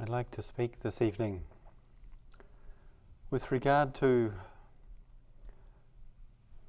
[0.00, 1.42] I'd like to speak this evening
[3.30, 4.32] with regard to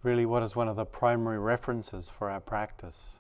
[0.03, 3.19] really what is one of the primary references for our practice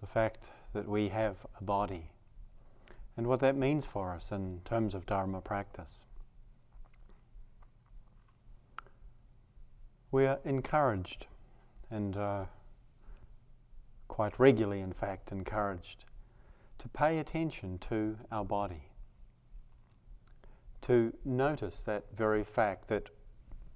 [0.00, 2.12] the fact that we have a body
[3.14, 6.04] and what that means for us in terms of Dharma practice.
[10.10, 11.26] We are encouraged
[11.90, 12.44] and uh,
[14.08, 16.06] quite regularly, in fact, encouraged
[16.78, 18.90] to pay attention to our body,
[20.82, 23.10] to notice that very fact that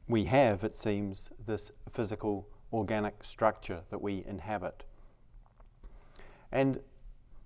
[0.09, 4.84] we have, it seems, this physical organic structure that we inhabit.
[6.51, 6.80] And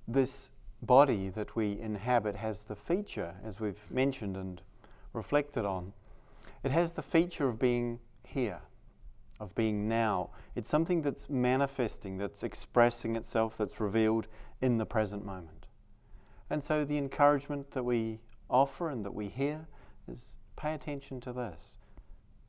[0.07, 4.61] this body that we inhabit has the feature, as we've mentioned and
[5.13, 5.93] reflected on,
[6.65, 8.61] it has the feature of being here,
[9.43, 10.31] of being now.
[10.55, 14.29] It's something that's manifesting, that's expressing itself, that's revealed
[14.61, 15.67] in the present moment.
[16.49, 19.67] And so the encouragement that we offer and that we hear
[20.07, 21.77] is pay attention to this.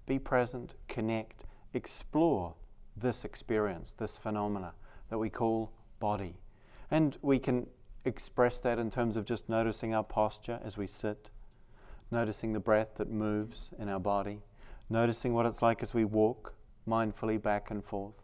[0.05, 2.53] Be present, connect, explore
[2.95, 4.73] this experience, this phenomena
[5.09, 6.35] that we call body.
[6.91, 7.66] And we can
[8.05, 11.31] express that in terms of just noticing our posture as we sit,
[12.11, 14.44] noticing the breath that moves in our body,
[14.91, 16.53] noticing what it's like as we walk
[16.88, 18.16] mindfully back and forth.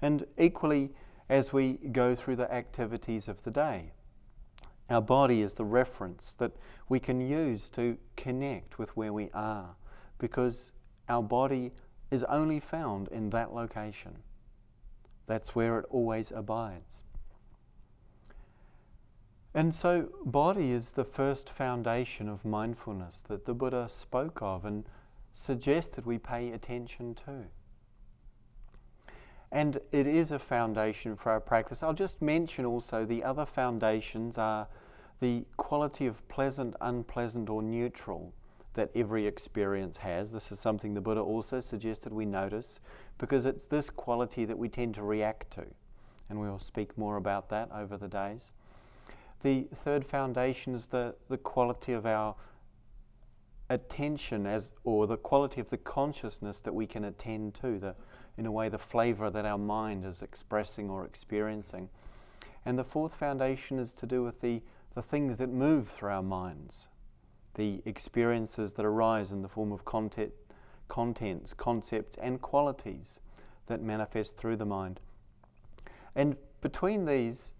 [0.00, 0.90] And equally,
[1.28, 3.92] as we go through the activities of the day,
[4.90, 6.52] our body is the reference that
[6.88, 9.76] we can use to connect with where we are
[10.18, 10.72] because
[11.08, 11.72] our body
[12.10, 14.18] is only found in that location.
[15.26, 17.02] That's where it always abides.
[19.54, 24.84] And so, body is the first foundation of mindfulness that the Buddha spoke of and
[25.32, 27.44] suggested we pay attention to.
[29.50, 31.82] And it is a foundation for our practice.
[31.82, 34.68] I'll just mention also the other foundations are
[35.20, 38.32] the quality of pleasant, unpleasant, or neutral
[38.74, 40.32] that every experience has.
[40.32, 42.80] This is something the Buddha also suggested we notice
[43.16, 45.64] because it's this quality that we tend to react to.
[46.30, 48.52] And we will speak more about that over the days.
[49.42, 52.36] The third foundation is the, the quality of our
[53.70, 57.94] attention as or the quality of the consciousness that we can attend to, the
[58.38, 61.88] in a way the flavor that our mind is expressing or experiencing.
[62.64, 64.62] And the fourth foundation is to do with the,
[64.94, 66.88] the things that move through our minds,
[67.56, 70.32] the experiences that arise in the form of content,
[70.86, 73.18] contents, concepts, and qualities
[73.66, 75.00] that manifest through the mind.
[76.14, 77.54] And between these,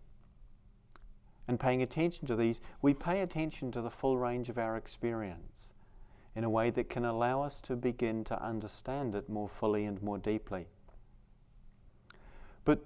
[1.48, 5.72] and paying attention to these, we pay attention to the full range of our experience
[6.38, 10.00] in a way that can allow us to begin to understand it more fully and
[10.00, 10.68] more deeply.
[12.64, 12.78] But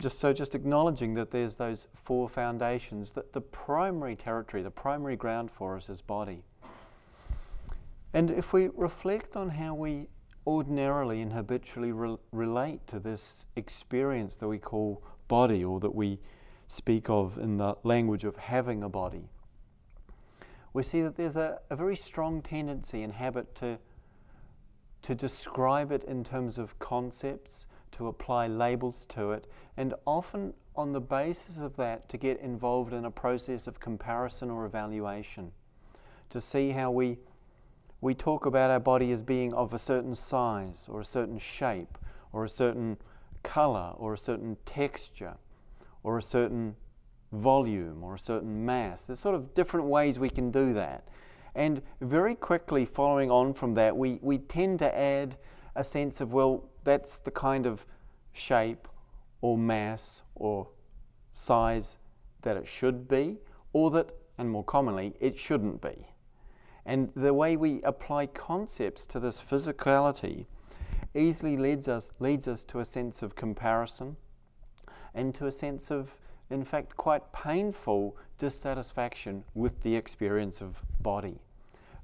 [0.00, 5.14] just so just acknowledging that there's those four foundations that the primary territory the primary
[5.14, 6.42] ground for us is body
[8.12, 10.08] and if we reflect on how we
[10.44, 16.18] ordinarily and habitually re- relate to this experience that we call body or that we
[16.66, 19.28] speak of in the language of having a body
[20.74, 23.78] we see that there's a, a very strong tendency and habit to,
[25.02, 29.46] to describe it in terms of concepts, to apply labels to it,
[29.76, 34.50] and often on the basis of that to get involved in a process of comparison
[34.50, 35.52] or evaluation,
[36.28, 37.18] to see how we,
[38.00, 41.96] we talk about our body as being of a certain size or a certain shape
[42.32, 42.96] or a certain
[43.44, 45.36] color or a certain texture
[46.02, 46.74] or a certain
[47.34, 49.04] volume or a certain mass.
[49.04, 51.08] There's sort of different ways we can do that.
[51.54, 55.36] And very quickly, following on from that, we, we tend to add
[55.76, 57.86] a sense of, well, that's the kind of
[58.32, 58.88] shape
[59.40, 60.68] or mass or
[61.32, 61.98] size
[62.42, 63.38] that it should be,
[63.72, 66.08] or that, and more commonly, it shouldn't be.
[66.86, 70.46] And the way we apply concepts to this physicality
[71.14, 74.16] easily leads us, leads us to a sense of comparison
[75.14, 76.16] and to a sense of
[76.50, 81.38] in fact, quite painful dissatisfaction with the experience of body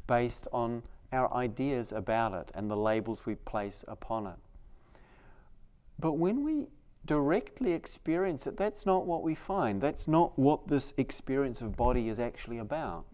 [0.06, 0.82] based on
[1.12, 4.37] our ideas about it and the labels we place upon it.
[5.98, 6.66] But when we
[7.04, 9.81] directly experience it, that's not what we find.
[9.81, 13.04] That's not what this experience of body is actually about.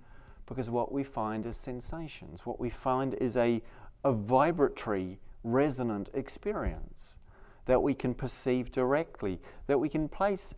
[0.46, 2.46] Because what we find is sensations.
[2.46, 3.61] What we find is a,
[4.05, 7.19] a vibratory, resonant experience
[7.64, 10.55] that we can perceive directly, that we can place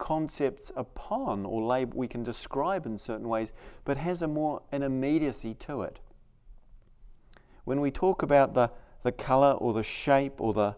[0.00, 3.52] concepts upon or label we can describe in certain ways,
[3.84, 6.00] but has a more an immediacy to it.
[7.64, 8.70] When we talk about the,
[9.04, 10.74] the color or the shape or the,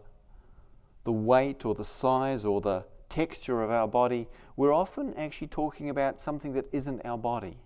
[1.04, 5.88] the weight or the size or the texture of our body, we're often actually talking
[5.88, 7.56] about something that isn't our body.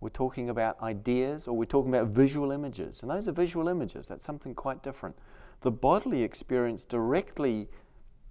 [0.00, 3.02] We're talking about ideas or we're talking about visual images.
[3.02, 5.16] And those are visual images, that's something quite different.
[5.60, 7.68] The bodily experience directly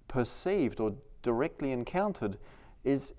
[0.08, 2.38] perceived or directly encountered
[2.84, 3.14] is,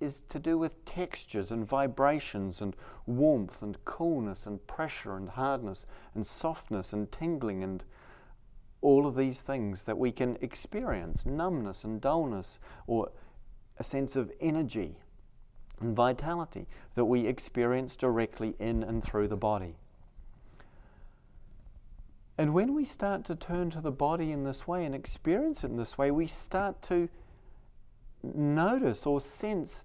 [0.00, 2.74] is to do with textures and vibrations and
[3.06, 7.84] warmth and coolness and pressure and hardness and softness and tingling and
[8.82, 13.10] all of these things that we can experience numbness and dullness or
[13.78, 14.98] a sense of energy
[15.80, 19.76] and vitality that we experience directly in and through the body.
[22.40, 25.66] And when we start to turn to the body in this way and experience it
[25.70, 27.10] in this way, we start to
[28.22, 29.84] notice or sense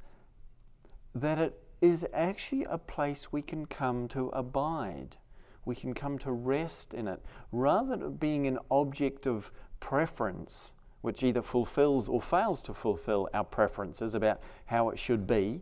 [1.13, 5.17] that it is actually a place we can come to abide.
[5.65, 7.21] We can come to rest in it
[7.51, 10.71] rather than being an object of preference,
[11.01, 15.59] which either fulfills or fails to fulfill our preferences about how it should be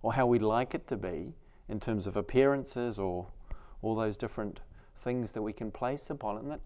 [0.00, 1.34] or how we'd like it to be
[1.68, 3.26] in terms of appearances or
[3.82, 4.60] all those different
[5.02, 6.60] things that we can place upon it and that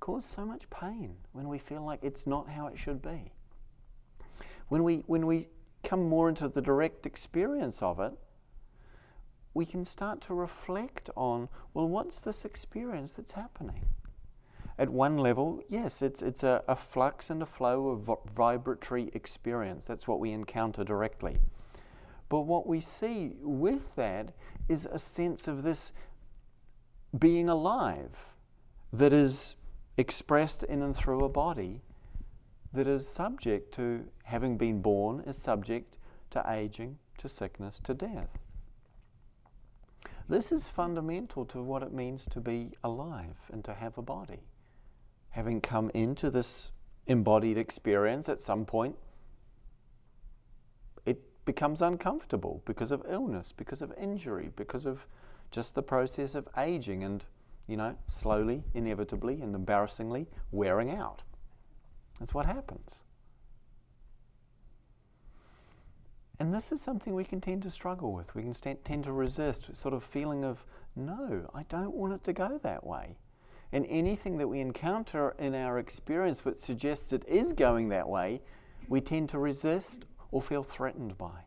[0.00, 3.32] cause so much pain when we feel like it's not how it should be.
[4.68, 5.48] When we, when we
[5.82, 8.12] come more into the direct experience of it,
[9.52, 13.86] we can start to reflect on well, what's this experience that's happening?
[14.78, 19.84] At one level, yes, it's, it's a, a flux and a flow of vibratory experience.
[19.84, 21.38] That's what we encounter directly.
[22.30, 24.32] But what we see with that
[24.68, 25.92] is a sense of this
[27.18, 28.16] being alive
[28.92, 29.56] that is
[29.96, 31.82] expressed in and through a body
[32.72, 35.98] that is subject to having been born, is subject
[36.30, 38.38] to aging, to sickness, to death.
[40.28, 44.44] This is fundamental to what it means to be alive and to have a body.
[45.30, 46.70] Having come into this
[47.08, 48.94] embodied experience at some point,
[51.04, 55.04] it becomes uncomfortable because of illness, because of injury, because of
[55.50, 57.24] just the process of aging and,
[57.66, 61.22] you know, slowly, inevitably, and embarrassingly wearing out.
[62.18, 63.02] That's what happens.
[66.38, 68.34] And this is something we can tend to struggle with.
[68.34, 70.64] We can st- tend to resist, sort of feeling of,
[70.96, 73.18] no, I don't want it to go that way.
[73.72, 78.40] And anything that we encounter in our experience which suggests it is going that way,
[78.88, 81.44] we tend to resist or feel threatened by.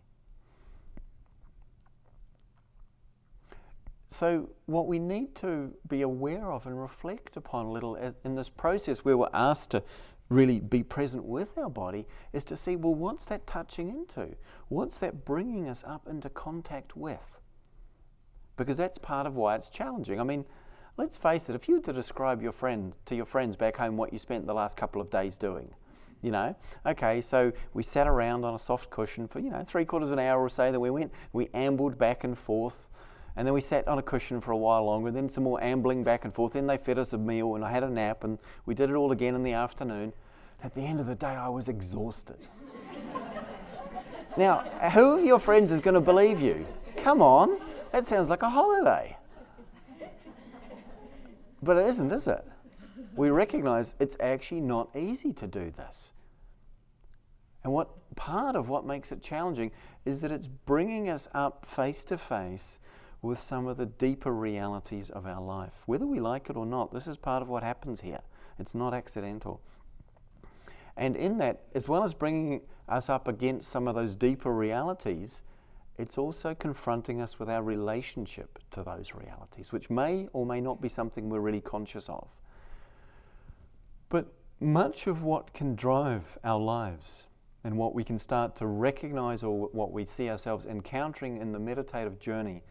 [4.13, 8.35] So, what we need to be aware of and reflect upon a little eh, in
[8.35, 9.81] this process where we're asked to
[10.29, 14.35] really be present with our body is to see well, what's that touching into?
[14.67, 17.39] What's that bringing us up into contact with?
[18.55, 20.19] Because that's part of why it's challenging.
[20.19, 20.45] I mean,
[20.95, 23.97] let's face it, if you were to describe your friend to your friends back home
[23.97, 25.73] what you spent the last couple of days doing,
[26.21, 26.55] you know,
[26.85, 30.13] okay, so we sat around on a soft cushion for, you know, three quarters of
[30.13, 32.77] an hour or so, then we went, we ambled back and forth
[33.35, 36.03] and then we sat on a cushion for a while longer, then some more ambling
[36.03, 36.53] back and forth.
[36.53, 38.93] Then they fed us a meal, and I had a nap, and we did it
[38.93, 40.13] all again in the afternoon.
[40.63, 42.37] At the end of the day, I was exhausted.
[44.37, 44.59] now,
[44.93, 46.65] who of your friends is going to believe you?
[46.97, 47.59] Come on,
[47.91, 49.17] that sounds like a holiday.
[51.61, 52.45] But it isn't, is it?
[53.15, 56.13] We recognize it's actually not easy to do this.
[57.63, 59.71] And what part of what makes it challenging
[60.05, 62.79] is that it's bringing us up face to face
[63.23, 65.81] with some of the deeper realities of our life.
[65.85, 68.19] Whether we like it or not, this is part of what happens here.
[68.59, 69.61] It's not accidental.
[70.97, 75.41] And in that, as well as bringing us up against some of those deeper realities,
[75.97, 80.81] it's also confronting us with our relationship to those realities, which may or may not
[80.81, 82.27] be something we're really conscious of.
[84.09, 84.27] But
[84.59, 87.27] much of what can drive our lives
[87.63, 91.59] and what we can start to recognize or what we see ourselves encountering in the
[91.59, 92.63] meditative journey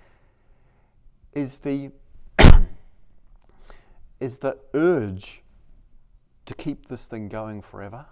[1.32, 1.90] is the
[4.20, 5.42] is the urge
[6.46, 8.06] to keep this thing going forever.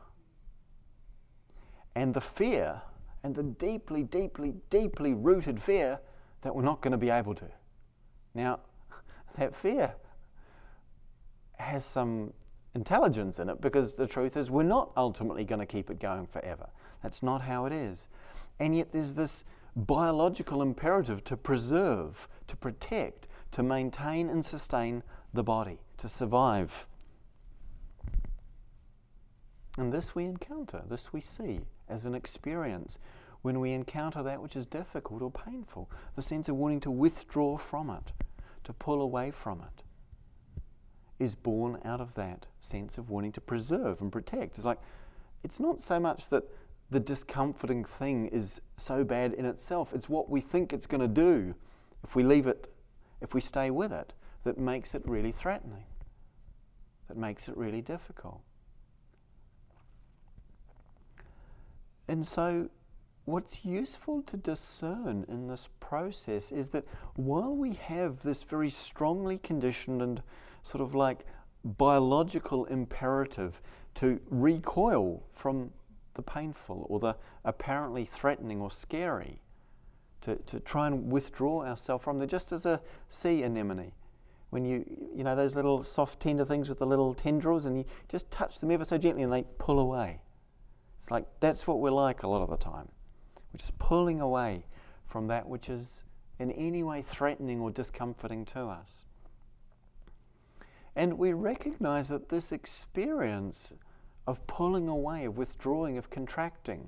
[1.95, 2.83] And the fear
[3.23, 6.01] and the deeply deeply deeply rooted fear
[6.43, 7.49] that we're not going to be able to.
[8.35, 8.61] Now
[9.37, 9.95] that fear
[11.59, 12.33] has some
[12.75, 16.27] intelligence in it because the truth is we're not ultimately going to keep it going
[16.27, 16.69] forever.
[17.03, 18.09] That's not how it is.
[18.59, 19.45] And yet there's this
[19.77, 26.87] biological imperative to preserve, to protect, to maintain and sustain the body, to survive.
[29.79, 32.99] And this we encounter, this we see as an experience
[33.43, 37.57] when we encounter that which is difficult or painful, the sense of wanting to withdraw
[37.57, 38.13] from it,
[38.65, 39.83] to pull away from it,
[41.19, 44.57] is born out of that sense of wanting to preserve and protect.
[44.57, 44.81] It's like
[45.43, 46.45] it's not so much that
[46.91, 51.09] the discomforting thing is so bad in itself, it's what we think it's going to
[51.09, 51.55] do
[52.03, 52.73] if we leave it,
[53.21, 54.13] if we stay with it,
[54.45, 55.85] that makes it really threatening,
[57.09, 58.41] that makes it really difficult.
[62.09, 62.69] And so,
[63.25, 69.39] what's useful to discern in this process is that while we have this very strongly
[69.39, 70.23] conditioned and
[70.63, 71.25] sort of like
[71.63, 73.61] biological imperative
[73.95, 75.71] to recoil from
[76.21, 79.41] the painful or the apparently threatening or scary,
[80.21, 83.93] to, to try and withdraw ourselves from them, just as a sea anemone.
[84.51, 84.85] When you,
[85.15, 88.59] you know, those little soft, tender things with the little tendrils, and you just touch
[88.59, 90.21] them ever so gently and they pull away.
[90.99, 92.89] It's like that's what we're like a lot of the time.
[93.53, 94.67] We're just pulling away
[95.07, 96.05] from that which is
[96.39, 99.05] in any way threatening or discomforting to us.
[100.97, 103.73] And we recognize that this experience
[104.31, 106.87] of pulling away, of withdrawing, of contracting,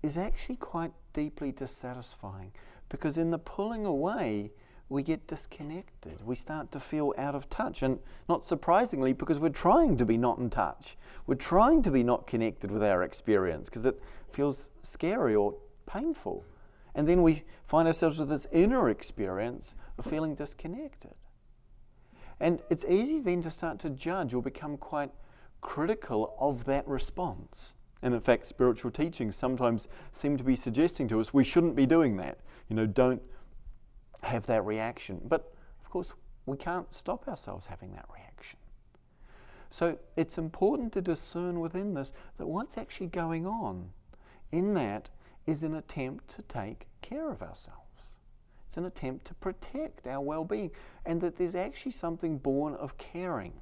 [0.00, 2.52] is actually quite deeply dissatisfying
[2.88, 4.52] because in the pulling away,
[4.88, 6.24] we get disconnected.
[6.24, 7.82] We start to feel out of touch.
[7.82, 7.98] And
[8.28, 10.96] not surprisingly, because we're trying to be not in touch,
[11.26, 15.56] we're trying to be not connected with our experience because it feels scary or
[15.86, 16.44] painful.
[16.94, 21.14] And then we find ourselves with this inner experience of feeling disconnected.
[22.40, 25.10] And it's easy then to start to judge or become quite
[25.60, 27.74] critical of that response.
[28.02, 31.86] And in fact, spiritual teachings sometimes seem to be suggesting to us we shouldn't be
[31.86, 32.38] doing that.
[32.68, 33.22] You know, don't
[34.22, 35.20] have that reaction.
[35.24, 35.52] But
[35.82, 36.12] of course,
[36.46, 38.58] we can't stop ourselves having that reaction.
[39.70, 43.90] So it's important to discern within this that what's actually going on
[44.52, 45.10] in that
[45.46, 47.87] is an attempt to take care of ourselves.
[48.68, 50.70] It's an attempt to protect our well being,
[51.06, 53.54] and that there's actually something born of caring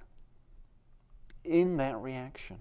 [1.44, 2.58] in that reaction,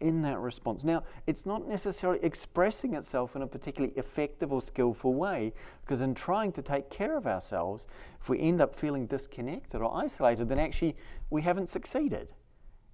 [0.00, 0.84] in that response.
[0.84, 5.52] Now, it's not necessarily expressing itself in a particularly effective or skillful way,
[5.82, 7.86] because in trying to take care of ourselves,
[8.22, 10.96] if we end up feeling disconnected or isolated, then actually
[11.28, 12.32] we haven't succeeded.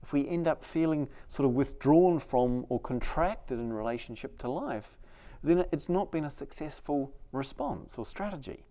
[0.03, 4.99] If we end up feeling sort of withdrawn from or contracted in relationship to life,
[5.45, 8.65] then it's not been a successful response or strategy.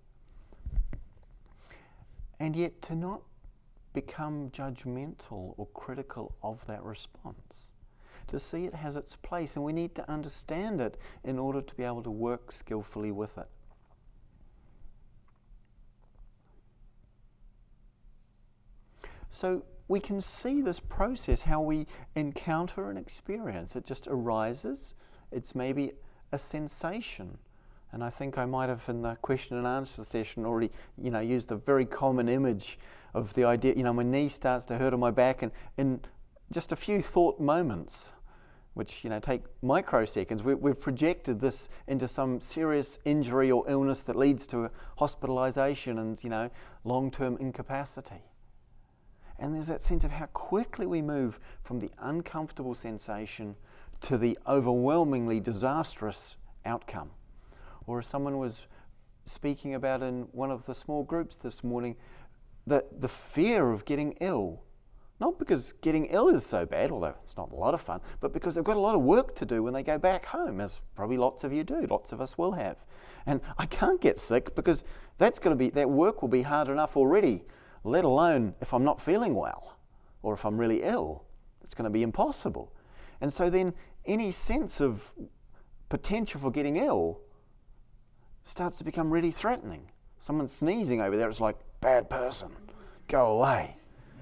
[2.41, 3.21] And yet, to not
[3.93, 7.71] become judgmental or critical of that response,
[8.25, 11.75] to see it has its place, and we need to understand it in order to
[11.75, 13.45] be able to work skillfully with it.
[19.29, 23.75] So, we can see this process, how we encounter an experience.
[23.75, 24.95] It just arises,
[25.31, 25.91] it's maybe
[26.31, 27.37] a sensation
[27.93, 31.19] and I think I might have, in the question and answer session, already, you know,
[31.19, 32.79] used a very common image
[33.13, 33.73] of the idea.
[33.75, 35.99] You know, my knee starts to hurt on my back, and in
[36.51, 38.13] just a few thought moments,
[38.75, 44.03] which you know take microseconds, we, we've projected this into some serious injury or illness
[44.03, 46.49] that leads to hospitalisation and you know
[46.85, 48.23] long-term incapacity.
[49.37, 53.55] And there's that sense of how quickly we move from the uncomfortable sensation
[54.01, 57.09] to the overwhelmingly disastrous outcome
[57.87, 58.63] or someone was
[59.25, 61.95] speaking about in one of the small groups this morning,
[62.67, 64.63] that the fear of getting ill.
[65.19, 68.33] Not because getting ill is so bad, although it's not a lot of fun, but
[68.33, 70.81] because they've got a lot of work to do when they go back home, as
[70.95, 72.77] probably lots of you do, lots of us will have.
[73.27, 74.83] And I can't get sick because
[75.19, 77.43] that's going to be that work will be hard enough already,
[77.83, 79.77] let alone if I'm not feeling well
[80.23, 81.23] or if I'm really ill.
[81.63, 82.73] It's going to be impossible.
[83.21, 85.13] And so then any sense of
[85.89, 87.21] potential for getting ill
[88.43, 89.89] starts to become really threatening.
[90.19, 92.51] Someone sneezing over there, it's like, bad person,
[93.07, 93.75] go away.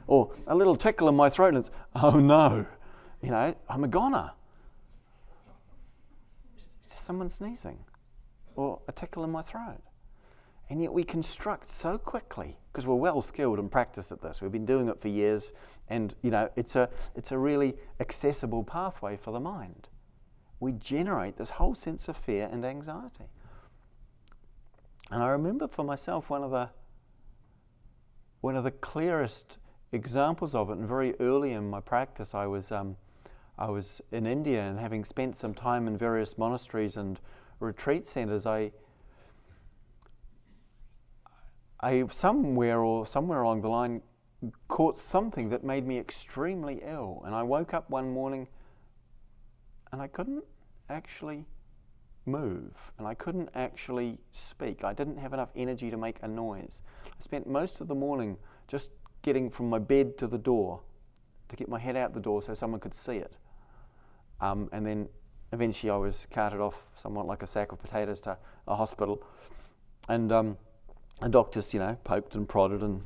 [0.08, 2.66] Or a little tickle in my throat, and it's, oh no,
[3.22, 4.32] you know, I'm a goner.
[6.88, 7.78] Just someone sneezing,
[8.56, 9.82] or a tickle in my throat.
[10.70, 14.42] And yet we construct so quickly because we're well skilled and practiced at this.
[14.42, 15.52] We've been doing it for years,
[15.90, 19.90] and you know, it's a, it's a really accessible pathway for the mind.
[20.60, 23.26] We generate this whole sense of fear and anxiety.
[25.12, 26.70] And I remember for myself one of the
[28.42, 29.58] one of the clearest
[29.92, 32.96] examples of it, and very early in my practice, I was um,
[33.58, 37.20] I was in India, and having spent some time in various monasteries and
[37.60, 38.72] retreat centers, I
[41.80, 44.01] I somewhere or somewhere along the line
[44.68, 48.48] caught something that made me extremely ill, and I woke up one morning
[49.92, 50.44] and I couldn't
[50.89, 51.46] actually
[52.26, 54.84] move and I couldn't actually speak.
[54.84, 56.84] I didn't have enough energy to make a noise.
[57.06, 60.82] I spent most of the morning just getting from my bed to the door
[61.50, 63.38] to get my head out the door so someone could see it.
[64.40, 65.10] Um, and then
[65.52, 69.24] eventually I was carted off somewhat like a sack of potatoes to a hospital.
[70.08, 70.58] And um,
[71.22, 73.02] the doctors, you know, poked and prodded and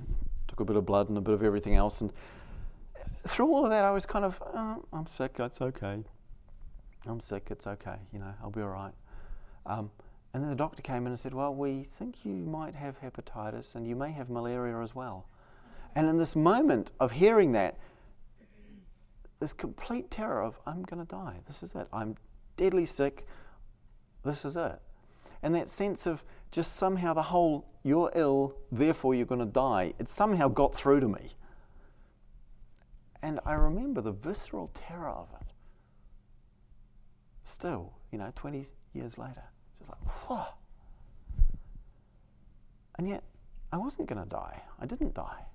[0.48, 2.02] took a bit of blood and a bit of everything else.
[2.02, 2.12] And
[3.26, 6.04] through all of that, I was kind of, oh, I'm sick, it's okay.
[7.06, 8.94] I'm sick, it's okay, you know, I'll be all right.
[9.66, 9.92] Um,
[10.34, 13.76] and then the doctor came in and said, Well, we think you might have hepatitis
[13.76, 15.28] and you may have malaria as well.
[15.96, 17.78] And in this moment of hearing that,
[19.40, 21.40] this complete terror of, I'm going to die.
[21.46, 21.88] This is it.
[21.94, 22.16] I'm
[22.58, 23.28] deadly sick.
[24.24, 24.80] This is it.
[25.44, 29.94] And that sense of just somehow the whole, you're ill, therefore you're going to die,
[30.00, 31.32] it somehow got through to me.
[33.22, 35.48] And I remember the visceral terror of it.
[37.44, 39.44] Still, you know, 20 years later.
[39.78, 40.46] Just like, whoa.
[42.98, 43.24] And yet,
[43.72, 44.62] I wasn't going to die.
[44.80, 45.46] I didn't die.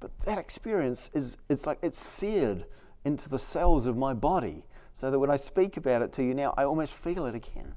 [0.00, 2.64] But that experience is, it's like it's seared
[3.04, 4.64] into the cells of my body
[4.94, 7.74] so that when I speak about it to you now, I almost feel it again.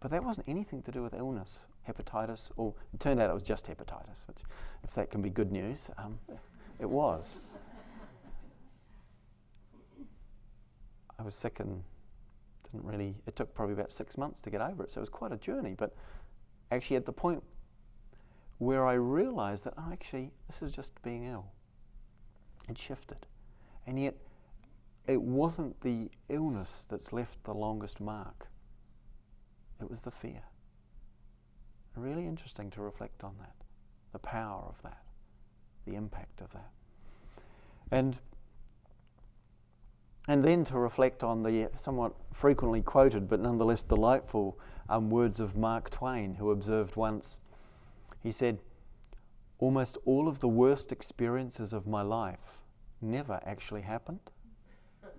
[0.00, 3.42] But that wasn't anything to do with illness, hepatitis, or it turned out it was
[3.42, 4.38] just hepatitis, which,
[4.84, 6.18] if that can be good news, um,
[6.78, 7.40] it was.
[11.18, 11.82] I was sick and
[12.64, 15.08] didn't really, it took probably about six months to get over it, so it was
[15.08, 15.74] quite a journey.
[15.76, 15.94] But
[16.70, 17.42] actually, at the point
[18.58, 21.46] where I realized that, oh, actually, this is just being ill,
[22.68, 23.26] it shifted.
[23.86, 24.16] And yet,
[25.06, 28.48] it wasn't the illness that's left the longest mark,
[29.80, 30.42] it was the fear.
[31.94, 33.54] Really interesting to reflect on that,
[34.12, 35.02] the power of that,
[35.86, 36.70] the impact of that.
[37.90, 38.18] And
[40.28, 45.56] and then to reflect on the somewhat frequently quoted but nonetheless delightful um, words of
[45.56, 47.38] Mark Twain, who observed once,
[48.22, 48.58] he said,
[49.58, 52.60] Almost all of the worst experiences of my life
[53.00, 54.20] never actually happened.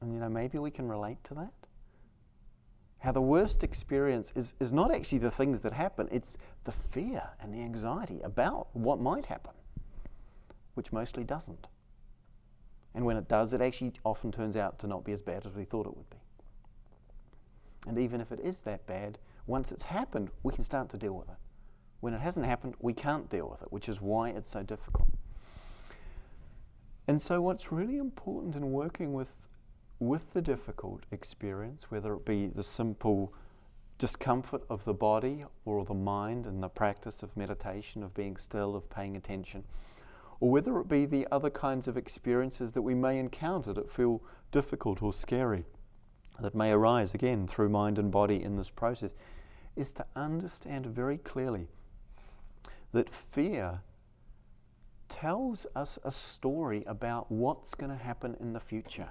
[0.00, 1.52] And you know, maybe we can relate to that.
[2.98, 7.22] How the worst experience is, is not actually the things that happen, it's the fear
[7.40, 9.52] and the anxiety about what might happen,
[10.74, 11.68] which mostly doesn't.
[12.96, 15.54] And when it does, it actually often turns out to not be as bad as
[15.54, 16.16] we thought it would be.
[17.86, 21.12] And even if it is that bad, once it's happened, we can start to deal
[21.12, 21.36] with it.
[22.00, 25.08] When it hasn't happened, we can't deal with it, which is why it's so difficult.
[27.06, 29.46] And so, what's really important in working with,
[30.00, 33.32] with the difficult experience, whether it be the simple
[33.98, 38.74] discomfort of the body or the mind and the practice of meditation, of being still,
[38.74, 39.64] of paying attention,
[40.40, 44.22] or whether it be the other kinds of experiences that we may encounter that feel
[44.50, 45.64] difficult or scary,
[46.40, 49.14] that may arise again through mind and body in this process,
[49.74, 51.68] is to understand very clearly
[52.92, 53.80] that fear
[55.08, 59.10] tells us a story about what's going to happen in the future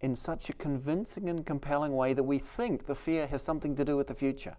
[0.00, 3.84] in such a convincing and compelling way that we think the fear has something to
[3.84, 4.56] do with the future.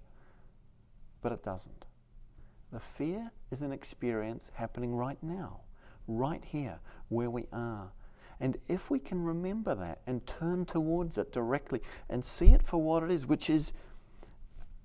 [1.21, 1.85] But it doesn't.
[2.71, 5.61] The fear is an experience happening right now
[6.07, 7.91] right here where we are.
[8.39, 12.81] And if we can remember that and turn towards it directly and see it for
[12.81, 13.73] what it is, which is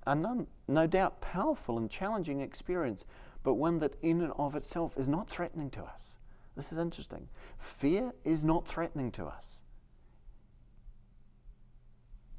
[0.07, 3.05] a no, no doubt powerful and challenging experience,
[3.43, 6.19] but one that in and of itself is not threatening to us.
[6.57, 7.29] This is interesting.
[7.59, 9.65] Fear is not threatening to us.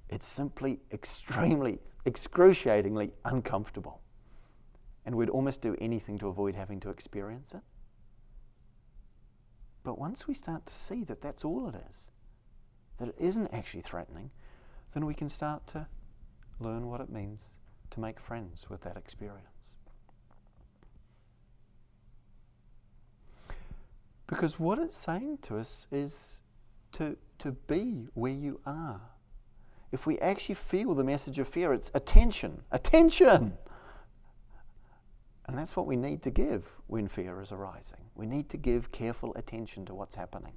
[0.09, 4.01] It's simply extremely, excruciatingly uncomfortable.
[5.05, 7.61] And we'd almost do anything to avoid having to experience it.
[9.83, 12.11] But once we start to see that that's all it is,
[12.97, 14.31] that it isn't actually threatening,
[14.93, 15.87] then we can start to
[16.59, 17.57] learn what it means
[17.91, 19.77] to make friends with that experience.
[24.27, 26.41] Because what it's saying to us is
[26.93, 29.01] to, to be where you are.
[29.91, 33.53] If we actually feel the message of fear, it's attention, attention.
[35.45, 37.99] And that's what we need to give when fear is arising.
[38.15, 40.53] We need to give careful attention to what's happening.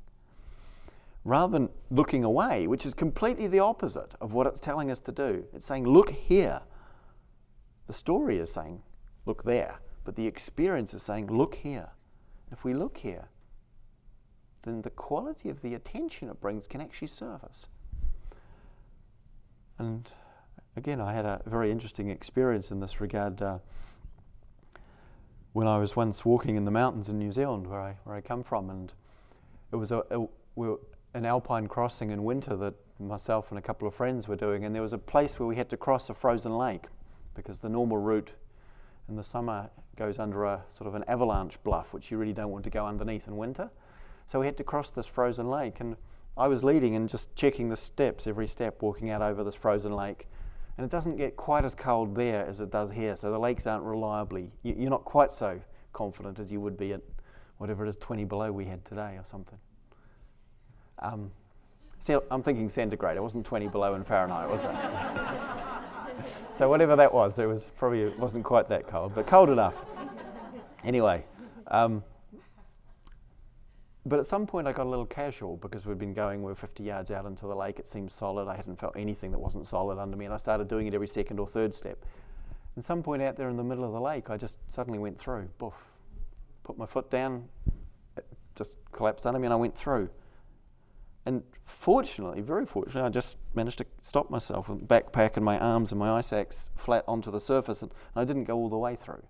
[1.24, 5.12] Rather than looking away, which is completely the opposite of what it's telling us to
[5.12, 5.44] do.
[5.52, 6.60] It's saying, look here.
[7.86, 8.82] The story is saying,
[9.24, 9.80] look there.
[10.04, 11.88] But the experience is saying, look here.
[12.52, 13.28] If we look here,
[14.62, 17.66] then the quality of the attention it brings can actually serve us.
[19.78, 20.08] And
[20.76, 23.42] again, I had a very interesting experience in this regard.
[23.42, 23.58] Uh,
[25.56, 28.20] when I was once walking in the mountains in New Zealand, where I, where I
[28.20, 28.92] come from, and
[29.72, 30.74] it was a, a,
[31.14, 34.74] an alpine crossing in winter that myself and a couple of friends were doing, and
[34.74, 36.84] there was a place where we had to cross a frozen lake
[37.32, 38.32] because the normal route
[39.08, 42.50] in the summer goes under a sort of an avalanche bluff, which you really don't
[42.50, 43.70] want to go underneath in winter.
[44.26, 45.96] So we had to cross this frozen lake, and
[46.36, 49.92] I was leading and just checking the steps, every step, walking out over this frozen
[49.92, 50.28] lake.
[50.76, 53.66] And it doesn't get quite as cold there as it does here, so the lakes
[53.66, 55.60] aren't reliably, you're not quite so
[55.92, 57.00] confident as you would be at
[57.56, 59.58] whatever it is, 20 below we had today or something.
[60.98, 61.30] Um,
[62.30, 63.16] I'm thinking centigrade.
[63.16, 64.70] It wasn't 20 below in Fahrenheit, was it?
[66.52, 69.74] so whatever that was, it was probably it wasn't quite that cold, but cold enough.
[70.84, 71.24] Anyway,
[71.68, 72.04] um,
[74.06, 76.54] but at some point I got a little casual because we'd been going, we were
[76.54, 77.80] 50 yards out into the lake.
[77.80, 78.48] It seemed solid.
[78.48, 81.08] I hadn't felt anything that wasn't solid under me, and I started doing it every
[81.08, 82.04] second or third step.
[82.76, 85.18] And some point out there in the middle of the lake, I just suddenly went
[85.18, 85.48] through.
[85.58, 85.74] Boof.
[86.62, 87.48] Put my foot down,
[88.16, 90.08] it just collapsed under me, and I went through.
[91.24, 95.90] And fortunately, very fortunately, I just managed to stop myself and backpack and my arms
[95.90, 98.94] and my ice axe flat onto the surface, and I didn't go all the way
[98.94, 99.24] through.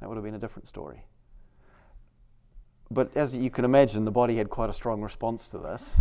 [0.00, 1.04] That would have been a different story.
[2.92, 5.98] But as you can imagine, the body had quite a strong response to this.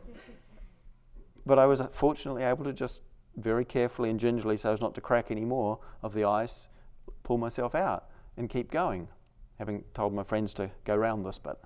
[1.46, 3.02] but I was fortunately able to just
[3.36, 6.68] very carefully and gingerly, so as not to crack any more of the ice,
[7.24, 8.06] pull myself out
[8.38, 9.08] and keep going,
[9.58, 11.58] having told my friends to go round this bit.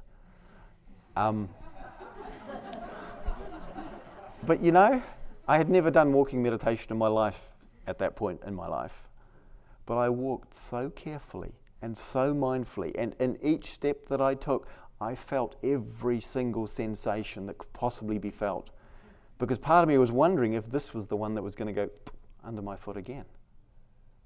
[1.15, 1.49] Um,
[4.45, 5.01] but you know,
[5.47, 7.49] I had never done walking meditation in my life
[7.87, 9.05] at that point in my life.
[9.87, 12.93] But I walked so carefully and so mindfully.
[12.97, 14.67] And in each step that I took,
[15.03, 18.71] I felt every single sensation that could possibly be felt.
[19.39, 21.75] Because part of me was wondering if this was the one that was going to
[21.75, 21.91] go
[22.43, 23.27] under my foot again.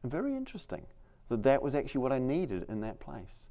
[0.05, 0.87] And very interesting
[1.31, 3.51] that that was actually what I needed in that place.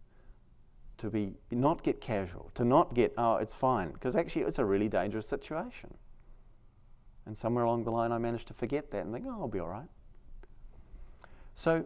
[1.00, 4.66] To be not get casual, to not get, oh, it's fine, because actually it's a
[4.66, 5.94] really dangerous situation.
[7.26, 9.60] And somewhere along the line, I managed to forget that and think, oh, I'll be
[9.60, 9.90] all right.
[11.56, 11.84] So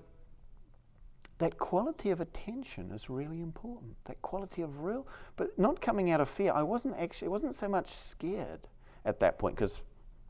[1.41, 3.95] that quality of attention is really important.
[4.05, 6.53] That quality of real, but not coming out of fear.
[6.53, 8.67] I wasn't actually, I wasn't so much scared
[9.05, 9.83] at that point because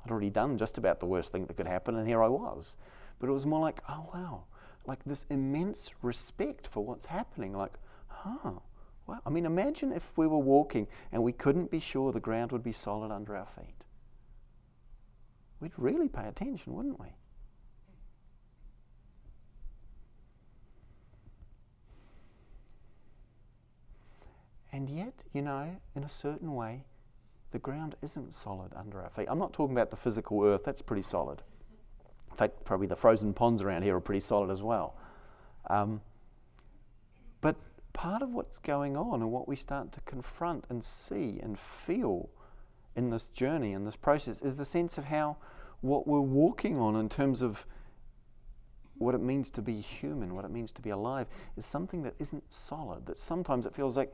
[0.05, 2.77] I'd already done just about the worst thing that could happen, and here I was.
[3.19, 4.45] But it was more like, oh wow,
[4.85, 7.51] like this immense respect for what's happening.
[7.51, 7.73] Like,
[8.07, 8.53] huh,
[9.05, 9.19] wow.
[9.25, 12.63] I mean, imagine if we were walking and we couldn't be sure the ground would
[12.63, 13.83] be solid under our feet.
[15.59, 17.07] We'd really pay attention, wouldn't we?
[24.73, 26.85] And yet, you know, in a certain way,
[27.51, 29.27] the ground isn't solid under our feet.
[29.29, 31.41] I'm not talking about the physical earth, that's pretty solid.
[32.29, 34.95] In fact, probably the frozen ponds around here are pretty solid as well.
[35.69, 36.01] Um,
[37.41, 37.57] but
[37.91, 42.29] part of what's going on and what we start to confront and see and feel
[42.95, 45.37] in this journey, in this process, is the sense of how
[45.81, 47.65] what we're walking on in terms of
[48.97, 52.13] what it means to be human, what it means to be alive, is something that
[52.19, 54.13] isn't solid, that sometimes it feels like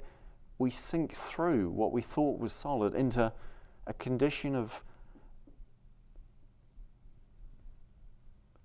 [0.60, 3.32] we sink through what we thought was solid into
[3.86, 4.84] a condition of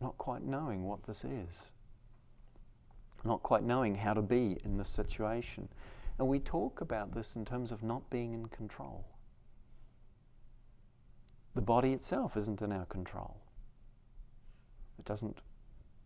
[0.01, 1.71] not quite knowing what this is,
[3.25, 5.69] not quite knowing how to be in this situation.
[6.19, 9.07] And we talk about this in terms of not being in control.
[11.55, 13.37] The body itself isn't in our control.
[14.99, 15.39] It doesn't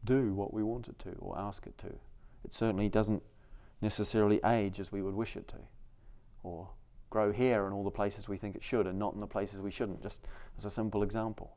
[0.05, 1.89] do what we want it to or ask it to.
[2.45, 3.23] It certainly doesn't
[3.81, 5.57] necessarily age as we would wish it to
[6.47, 6.69] or
[7.11, 9.61] grow hair in all the places we think it should and not in the places
[9.61, 11.57] we shouldn't, just as a simple example.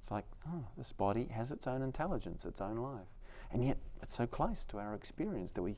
[0.00, 3.08] It's like, oh, this body has its own intelligence, its own life.
[3.50, 5.76] And yet it's so close to our experience that we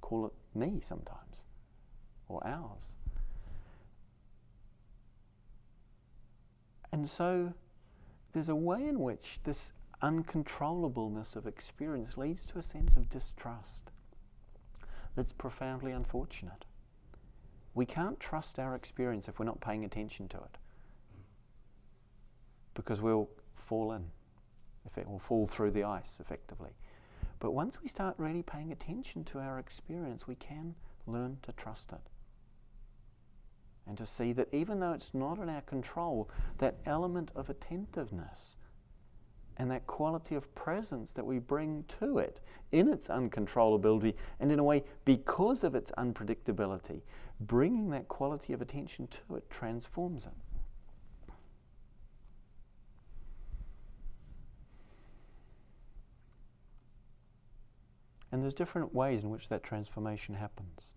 [0.00, 1.44] call it me sometimes
[2.28, 2.96] or ours.
[6.92, 7.52] And so
[8.32, 13.90] there's a way in which this uncontrollableness of experience leads to a sense of distrust
[15.14, 16.64] that's profoundly unfortunate.
[17.80, 20.58] We can't trust our experience if we're not paying attention to it.
[22.74, 24.10] Because we'll fall in.
[24.84, 26.72] If it will fall through the ice effectively.
[27.38, 30.74] But once we start really paying attention to our experience, we can
[31.06, 32.10] learn to trust it.
[33.86, 38.58] And to see that even though it's not in our control, that element of attentiveness
[39.56, 42.40] and that quality of presence that we bring to it
[42.72, 47.02] in its uncontrollability and in a way because of its unpredictability
[47.40, 50.32] bringing that quality of attention to it transforms it.
[58.32, 60.94] And there's different ways in which that transformation happens.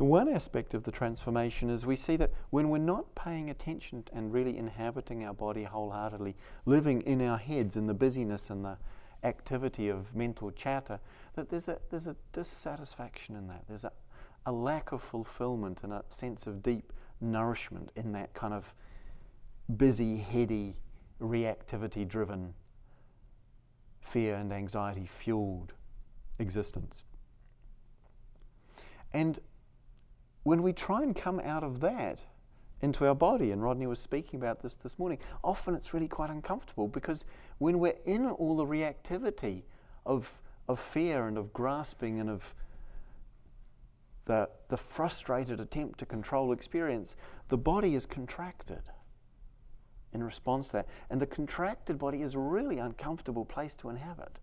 [0.00, 4.32] One aspect of the transformation is we see that when we're not paying attention and
[4.32, 8.78] really inhabiting our body wholeheartedly, living in our heads in the busyness and the
[9.24, 11.00] activity of mental chatter,
[11.34, 13.64] that there's a, there's a dissatisfaction in that.
[13.68, 13.92] There's a,
[14.46, 18.72] a lack of fulfillment and a sense of deep nourishment in that kind of
[19.76, 20.76] busy, heady,
[21.20, 22.54] reactivity driven,
[24.00, 25.74] fear and anxiety fueled
[26.38, 27.04] existence.
[29.12, 29.38] And
[30.42, 32.20] when we try and come out of that
[32.80, 36.30] into our body, and Rodney was speaking about this this morning, often it's really quite
[36.30, 37.24] uncomfortable because
[37.58, 39.64] when we're in all the reactivity
[40.06, 42.54] of, of fear and of grasping and of
[44.24, 47.16] the, the frustrated attempt to control experience,
[47.48, 48.82] the body is contracted
[50.12, 50.86] in response to that.
[51.10, 54.38] And the contracted body is a really uncomfortable place to inhabit.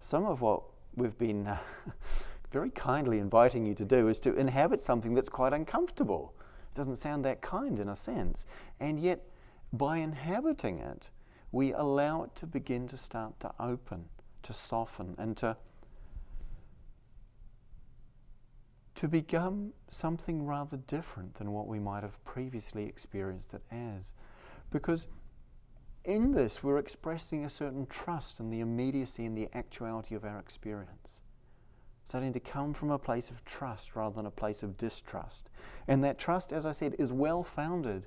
[0.00, 0.62] Some of what
[0.94, 1.58] we've been uh,
[2.54, 6.32] very kindly inviting you to do is to inhabit something that's quite uncomfortable.
[6.70, 8.46] It doesn't sound that kind in a sense.
[8.78, 9.26] And yet,
[9.72, 11.10] by inhabiting it,
[11.50, 14.04] we allow it to begin to start to open,
[14.44, 15.56] to soften, and to,
[18.94, 24.14] to become something rather different than what we might have previously experienced it as.
[24.70, 25.08] Because
[26.04, 30.38] in this, we're expressing a certain trust in the immediacy and the actuality of our
[30.38, 31.20] experience.
[32.04, 35.50] Starting to come from a place of trust rather than a place of distrust.
[35.88, 38.06] And that trust, as I said, is well founded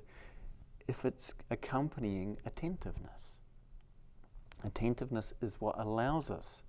[0.86, 3.40] if it's accompanying attentiveness.
[4.64, 6.64] Attentiveness is what allows us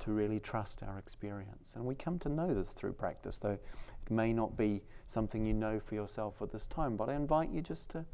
[0.00, 1.74] to really trust our experience.
[1.76, 5.54] And we come to know this through practice, though it may not be something you
[5.54, 6.96] know for yourself at this time.
[6.96, 8.04] But I invite you just to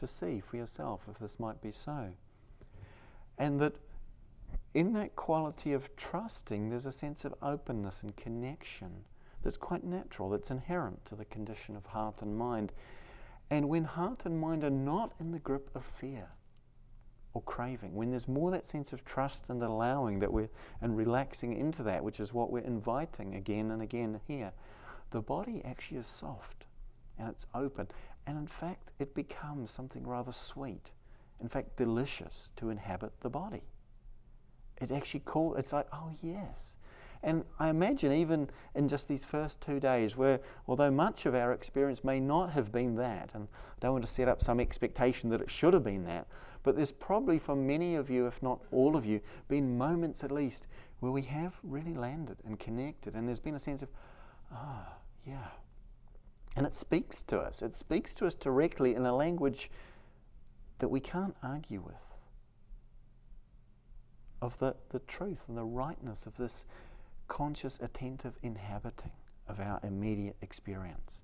[0.00, 2.08] to see for yourself if this might be so.
[3.36, 3.74] And that
[4.74, 9.04] in that quality of trusting, there's a sense of openness and connection
[9.42, 12.72] that's quite natural, that's inherent to the condition of heart and mind.
[13.50, 16.28] And when heart and mind are not in the grip of fear
[17.34, 21.54] or craving, when there's more that sense of trust and allowing that we're and relaxing
[21.56, 24.52] into that, which is what we're inviting again and again here,
[25.10, 26.66] the body actually is soft
[27.18, 27.88] and it's open.
[28.26, 30.92] And in fact, it becomes something rather sweet,
[31.40, 33.62] in fact, delicious to inhabit the body.
[34.80, 36.76] It actually call it's like, oh yes.
[37.22, 41.52] And I imagine even in just these first two days, where although much of our
[41.52, 45.28] experience may not have been that, and I don't want to set up some expectation
[45.30, 46.26] that it should have been that,
[46.62, 50.32] but there's probably for many of you, if not all of you, been moments at
[50.32, 50.66] least
[51.00, 53.90] where we have really landed and connected, and there's been a sense of,
[54.50, 54.92] ah, oh,
[55.26, 55.48] yeah,
[56.56, 57.60] and it speaks to us.
[57.62, 59.70] It speaks to us directly in a language
[60.78, 62.14] that we can't argue with
[64.42, 66.64] of the, the truth and the rightness of this
[67.28, 69.12] conscious, attentive inhabiting
[69.48, 71.22] of our immediate experience.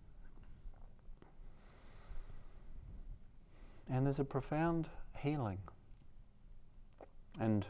[3.89, 5.59] And there's a profound healing
[7.39, 7.67] and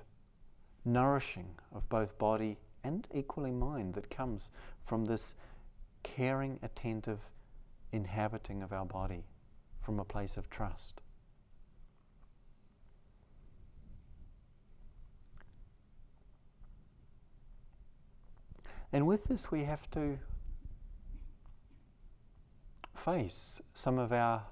[0.85, 4.49] nourishing of both body and equally mind that comes
[4.87, 5.35] from this
[6.03, 7.19] caring, attentive
[7.93, 9.25] inhabiting of our body
[9.83, 11.01] from a place of trust.
[18.93, 20.19] And with this, we have to
[22.95, 24.43] face some of our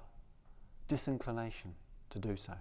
[0.87, 1.73] disinclination
[2.09, 2.53] to do so.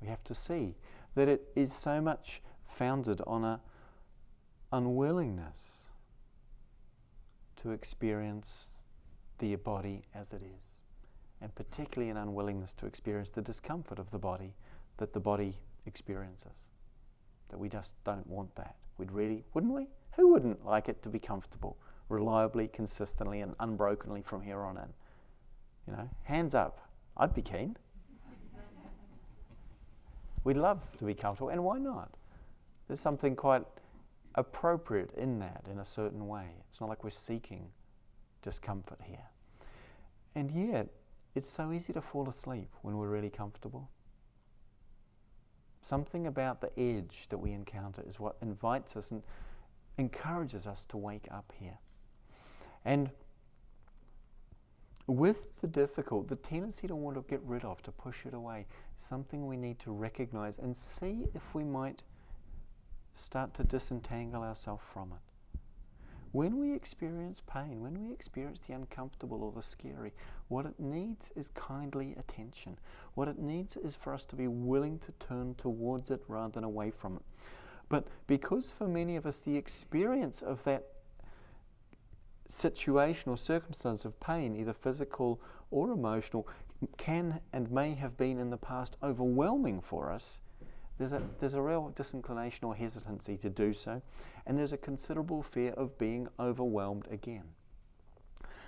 [0.00, 0.76] We have to see
[1.14, 3.60] that it is so much founded on a
[4.72, 5.88] unwillingness
[7.56, 8.70] to experience
[9.38, 10.82] the body as it is,
[11.40, 14.54] and particularly an unwillingness to experience the discomfort of the body
[14.98, 16.68] that the body experiences.
[17.48, 18.76] That we just don't want that.
[18.98, 19.86] We'd really, wouldn't we?
[20.16, 21.76] Who wouldn't like it to be comfortable,
[22.08, 24.88] reliably, consistently, and unbrokenly from here on in?
[25.86, 26.88] You know, hands up.
[27.16, 27.76] I'd be keen.
[30.42, 32.14] We'd love to be comfortable, and why not?
[32.86, 33.64] There's something quite
[34.36, 36.46] appropriate in that in a certain way.
[36.68, 37.68] It's not like we're seeking
[38.42, 39.28] discomfort here.
[40.34, 40.88] And yet,
[41.34, 43.90] it's so easy to fall asleep when we're really comfortable.
[45.82, 49.22] Something about the edge that we encounter is what invites us and
[49.98, 51.78] encourages us to wake up here.
[52.84, 53.10] And
[55.06, 58.66] with the difficult, the tendency to want to get rid of, to push it away,
[58.96, 62.02] is something we need to recognize and see if we might
[63.14, 65.58] start to disentangle ourselves from it.
[66.32, 70.12] When we experience pain, when we experience the uncomfortable or the scary,
[70.48, 72.78] what it needs is kindly attention.
[73.14, 76.64] What it needs is for us to be willing to turn towards it rather than
[76.64, 77.22] away from it.
[77.88, 80.86] But because for many of us the experience of that
[82.48, 86.48] situation or circumstance of pain, either physical or emotional,
[86.96, 90.40] can and may have been in the past overwhelming for us,
[90.98, 94.00] There's a, there's a real disinclination or hesitancy to do so,
[94.46, 97.44] and there's a considerable fear of being overwhelmed again.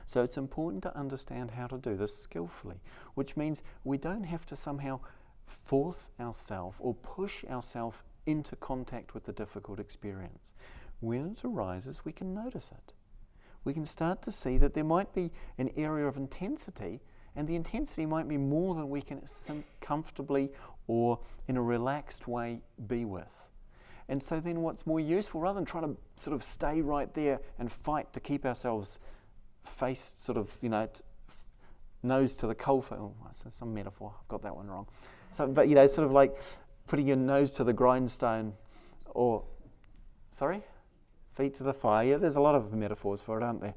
[0.07, 2.81] So it's important to understand how to do this skillfully,
[3.15, 5.01] which means we don't have to somehow
[5.47, 10.55] force ourselves or push ourselves into contact with the difficult experience.
[11.01, 12.93] When it arises, we can notice it.
[13.65, 17.01] We can start to see that there might be an area of intensity,
[17.35, 19.23] and the intensity might be more than we can
[19.81, 20.51] comfortably
[20.87, 23.51] or in a relaxed way be with.
[24.09, 27.41] And so then what's more useful, rather than trying to sort of stay right there
[27.59, 28.99] and fight to keep ourselves
[29.65, 31.01] faced sort of, you know, t-
[32.03, 33.15] nose to the coalface, oh,
[33.51, 34.87] some metaphor, I've got that one wrong.
[35.33, 36.35] So, but, you know, sort of like
[36.89, 38.55] putting your nose to the grindstone
[39.07, 39.45] or,
[40.33, 40.63] sorry?
[41.35, 42.05] Feet to the fire.
[42.07, 43.75] Yeah, there's a lot of metaphors for it, aren't there?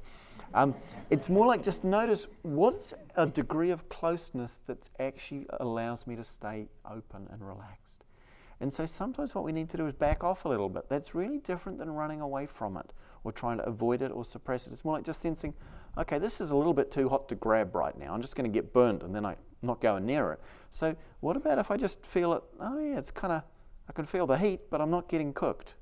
[0.54, 0.74] Um,
[1.10, 6.24] it's more like just notice what's a degree of closeness that actually allows me to
[6.24, 8.04] stay open and relaxed.
[8.60, 10.88] And so sometimes what we need to do is back off a little bit.
[10.88, 12.92] That's really different than running away from it
[13.24, 14.72] or trying to avoid it or suppress it.
[14.72, 15.54] It's more like just sensing,
[15.98, 18.14] okay, this is a little bit too hot to grab right now.
[18.14, 20.40] I'm just going to get burnt and then I'm not going near it.
[20.70, 22.42] So what about if I just feel it?
[22.60, 23.42] Oh, yeah, it's kind of,
[23.88, 25.74] I can feel the heat, but I'm not getting cooked.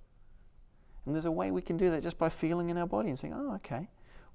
[1.07, 3.19] And there's a way we can do that just by feeling in our body and
[3.19, 3.89] saying, oh, okay,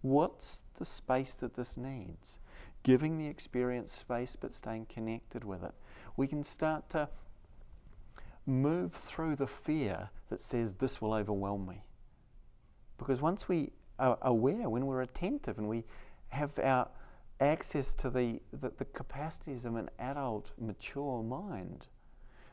[0.06, 2.38] What's the space that this needs?
[2.84, 5.74] Giving the experience space but staying connected with it.
[6.16, 7.10] We can start to
[8.46, 11.86] move through the fear that says this will overwhelm me.
[13.00, 15.86] Because once we are aware, when we're attentive and we
[16.28, 16.88] have our
[17.40, 21.88] access to the, the, the capacities of an adult, mature mind,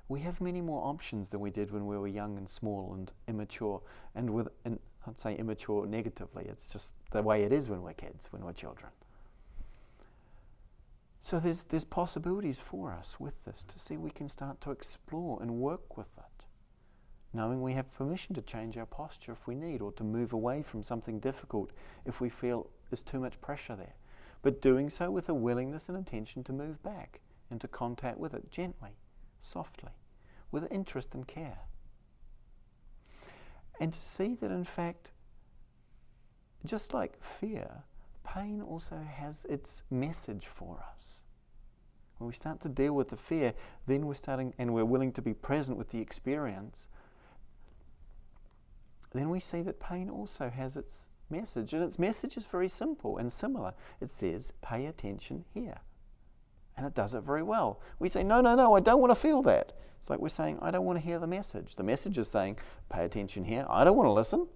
[0.08, 3.12] we have many more options than we did when we were young and small and
[3.28, 3.80] immature
[4.14, 6.44] and with and I'd say immature negatively.
[6.48, 8.90] It's just the way it is when we're kids, when we're children.
[11.20, 15.40] So there's, there's possibilities for us with this to see we can start to explore
[15.40, 16.44] and work with it,
[17.32, 20.62] knowing we have permission to change our posture if we need or to move away
[20.62, 21.70] from something difficult
[22.04, 23.94] if we feel there's too much pressure there.
[24.42, 28.50] But doing so with a willingness and intention to move back into contact with it
[28.50, 28.96] gently,
[29.38, 29.92] softly,
[30.50, 31.60] with interest and care
[33.82, 35.10] and to see that, in fact,
[36.64, 37.82] just like fear,
[38.24, 41.24] pain also has its message for us.
[42.18, 43.54] When we start to deal with the fear,
[43.88, 46.88] then we're starting and we're willing to be present with the experience,
[49.12, 51.72] then we see that pain also has its message.
[51.72, 53.74] And its message is very simple and similar.
[54.00, 55.78] It says, pay attention here.
[56.76, 57.80] And it does it very well.
[57.98, 59.72] We say, no, no, no, I don't want to feel that.
[59.98, 61.76] It's like we're saying, I don't want to hear the message.
[61.76, 63.66] The message is saying, pay attention here.
[63.68, 64.40] I don't want to listen.
[64.40, 64.48] And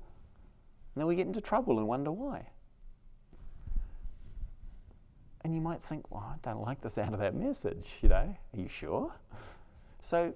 [0.94, 2.48] then we get into trouble and wonder why.
[5.42, 8.16] And you might think, well, I don't like the sound of that message, you know.
[8.16, 9.14] Are you sure?
[10.00, 10.34] So,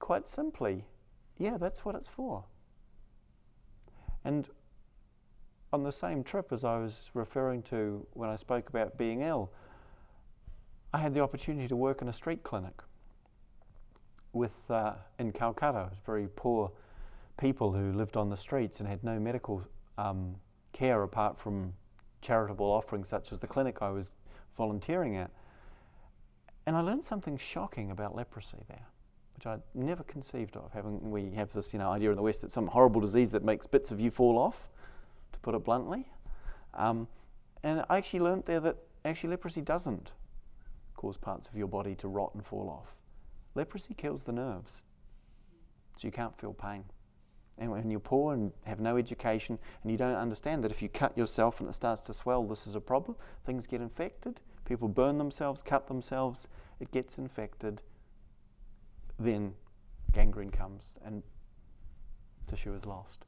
[0.00, 0.84] quite simply,
[1.38, 2.44] yeah, that's what it's for.
[4.24, 4.48] And
[5.72, 9.50] on the same trip as I was referring to when I spoke about being ill,
[10.92, 12.82] I had the opportunity to work in a street clinic
[14.32, 16.70] with uh, in Calcutta, very poor
[17.38, 19.62] people who lived on the streets and had no medical
[19.98, 20.36] um,
[20.72, 21.72] care apart from
[22.20, 24.12] charitable offerings such as the clinic I was
[24.56, 25.30] volunteering at.
[26.66, 28.86] And I learned something shocking about leprosy there,
[29.34, 30.72] which I'd never conceived of.
[30.72, 33.44] Having we have this you know idea in the West that some horrible disease that
[33.44, 34.68] makes bits of you fall off,
[35.42, 36.08] put it bluntly.
[36.74, 37.08] Um,
[37.62, 40.12] and I actually learned there that actually leprosy doesn't
[40.96, 42.94] cause parts of your body to rot and fall off.
[43.54, 44.82] Leprosy kills the nerves,
[45.96, 46.84] so you can't feel pain.
[47.58, 50.88] And when you're poor and have no education and you don't understand that if you
[50.88, 54.88] cut yourself and it starts to swell, this is a problem, things get infected, people
[54.88, 56.48] burn themselves, cut themselves,
[56.80, 57.82] it gets infected,
[59.18, 59.54] then
[60.12, 61.22] gangrene comes and
[62.46, 63.26] tissue is lost.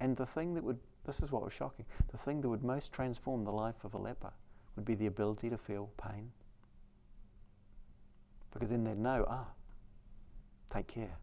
[0.00, 2.92] And the thing that would, this is what was shocking, the thing that would most
[2.92, 4.32] transform the life of a leper
[4.76, 6.30] would be the ability to feel pain.
[8.52, 9.46] Because then they'd know, ah,
[10.70, 11.16] take care,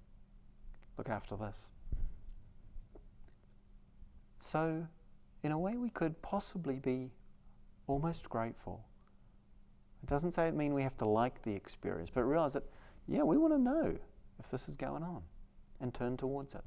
[0.98, 1.70] look after this.
[4.40, 4.86] So,
[5.44, 7.12] in a way, we could possibly be
[7.88, 8.86] almost grateful.
[10.04, 12.64] It doesn't say it mean we have to like the experience, but realize that,
[13.08, 13.98] yeah, we want to know
[14.40, 15.24] if this is going on
[15.82, 16.64] and turn towards it.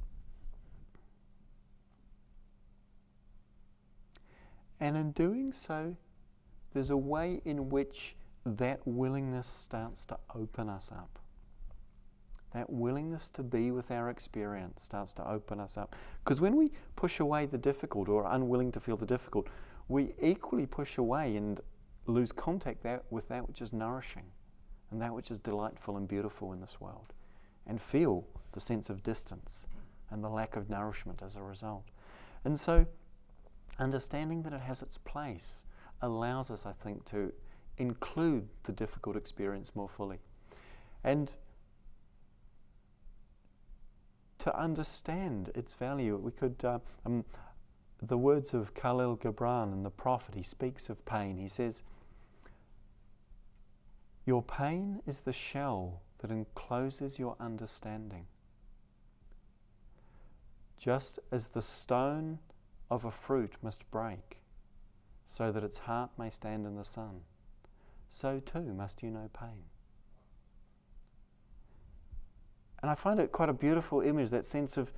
[4.80, 5.96] And in doing so,
[6.72, 11.18] there's a way in which that willingness starts to open us up.
[12.54, 15.94] That willingness to be with our experience starts to open us up.
[16.24, 19.48] Because when we push away the difficult or are unwilling to feel the difficult,
[19.88, 21.60] we equally push away and
[22.06, 24.24] lose contact that, with that which is nourishing
[24.90, 27.12] and that which is delightful and beautiful in this world.
[27.68, 29.66] and feel the sense of distance
[30.10, 31.84] and the lack of nourishment as a result.
[32.44, 32.86] And so,
[33.78, 35.64] understanding that it has its place
[36.02, 37.32] allows us, I think, to
[37.76, 40.18] include the difficult experience more fully.
[41.04, 41.34] And
[44.40, 46.64] to understand its value, we could.
[46.64, 47.24] Uh, um,
[48.00, 51.36] the words of Khalil Gibran and the prophet, he speaks of pain.
[51.36, 51.82] He says,
[54.24, 58.26] Your pain is the shell that encloses your understanding.
[60.78, 62.38] Just as the stone
[62.90, 64.38] of a fruit must break,
[65.26, 67.20] so that its heart may stand in the sun,
[68.08, 69.64] so too must you know pain.
[72.80, 74.92] And I find it quite a beautiful image, that sense of,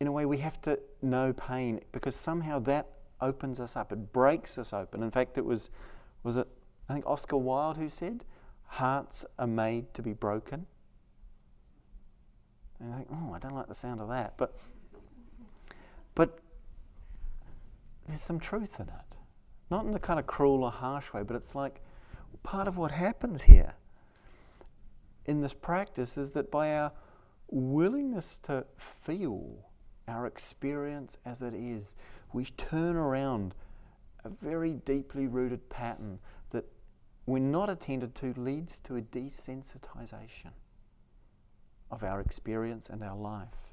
[0.00, 2.86] in a way, we have to know pain because somehow that
[3.20, 3.92] opens us up.
[3.92, 5.02] It breaks us open.
[5.02, 5.70] In fact, it was,
[6.22, 6.46] was it,
[6.88, 8.24] I think Oscar Wilde who said,
[8.66, 10.66] hearts are made to be broken.
[12.78, 14.34] And I think, oh, I don't like the sound of that.
[14.36, 14.56] But,
[18.06, 19.16] there's some truth in it.
[19.70, 21.80] Not in the kind of cruel or harsh way, but it's like
[22.42, 23.74] part of what happens here
[25.26, 26.92] in this practice is that by our
[27.48, 29.68] willingness to feel
[30.08, 31.94] our experience as it is,
[32.32, 33.54] we turn around
[34.24, 36.18] a very deeply rooted pattern
[36.50, 36.64] that,
[37.26, 40.52] when not attended to, leads to a desensitization
[41.90, 43.69] of our experience and our life.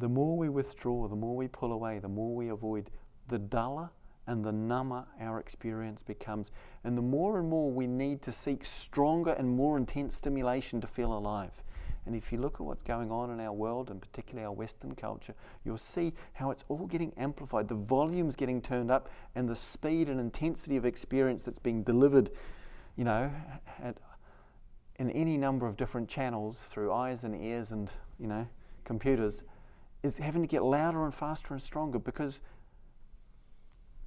[0.00, 2.90] The more we withdraw, the more we pull away, the more we avoid,
[3.28, 3.90] the duller
[4.26, 6.52] and the number our experience becomes.
[6.84, 10.86] And the more and more we need to seek stronger and more intense stimulation to
[10.86, 11.52] feel alive.
[12.06, 14.94] And if you look at what's going on in our world, and particularly our Western
[14.94, 15.34] culture,
[15.64, 17.68] you'll see how it's all getting amplified.
[17.68, 22.30] The volume's getting turned up, and the speed and intensity of experience that's being delivered,
[22.96, 23.30] you know,
[23.82, 23.98] at,
[24.96, 28.48] in any number of different channels through eyes and ears and, you know,
[28.84, 29.42] computers,
[30.02, 32.40] is having to get louder and faster and stronger because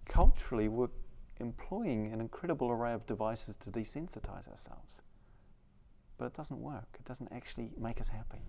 [0.06, 0.90] culturally we're
[1.40, 5.02] employing an incredible array of devices to desensitize ourselves.
[6.18, 8.42] But it doesn't work, it doesn't actually make us happy.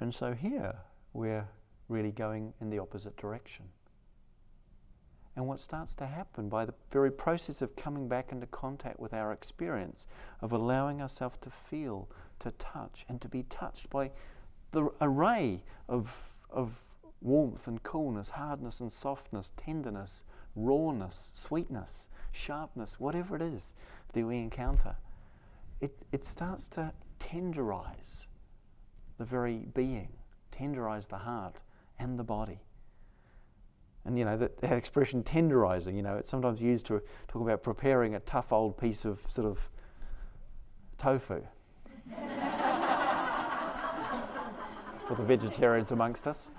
[0.00, 0.76] And so here
[1.12, 1.48] we're
[1.88, 3.66] really going in the opposite direction.
[5.34, 9.14] And what starts to happen by the very process of coming back into contact with
[9.14, 10.06] our experience,
[10.40, 12.08] of allowing ourselves to feel,
[12.40, 14.10] to touch, and to be touched by
[14.72, 16.82] the array of, of
[17.20, 20.24] warmth and coolness, hardness and softness, tenderness,
[20.54, 23.74] rawness, sweetness, sharpness, whatever it is
[24.12, 24.96] that we encounter,
[25.80, 28.26] it, it starts to tenderize
[29.18, 30.10] the very being,
[30.52, 31.62] tenderize the heart
[31.98, 32.60] and the body.
[34.04, 38.14] And you know, that, expression tenderizing, you know, it's sometimes used to talk about preparing
[38.14, 39.58] a tough old piece of sort of
[40.96, 41.42] tofu.
[45.06, 46.50] For the vegetarians amongst us.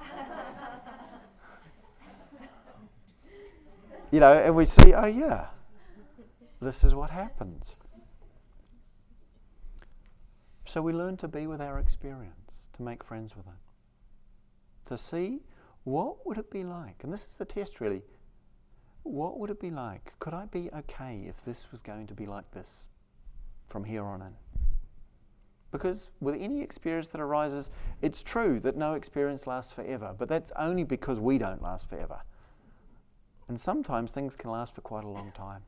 [4.12, 5.47] you know, and we see, oh yeah,
[6.62, 7.76] this is what happens.
[10.66, 15.41] So we learn to be with our experience, to make friends with it, to see
[15.84, 18.04] what would it be like, and this is the test really.
[19.04, 20.14] What would it be like?
[20.20, 22.88] Could I be okay if this was going to be like this
[23.68, 24.34] from here on in?
[25.72, 27.70] Because with any experience that arises,
[28.02, 32.22] it's true that no experience lasts forever, but that's only because we don't last forever.
[33.48, 35.64] And sometimes things can last for quite a long time.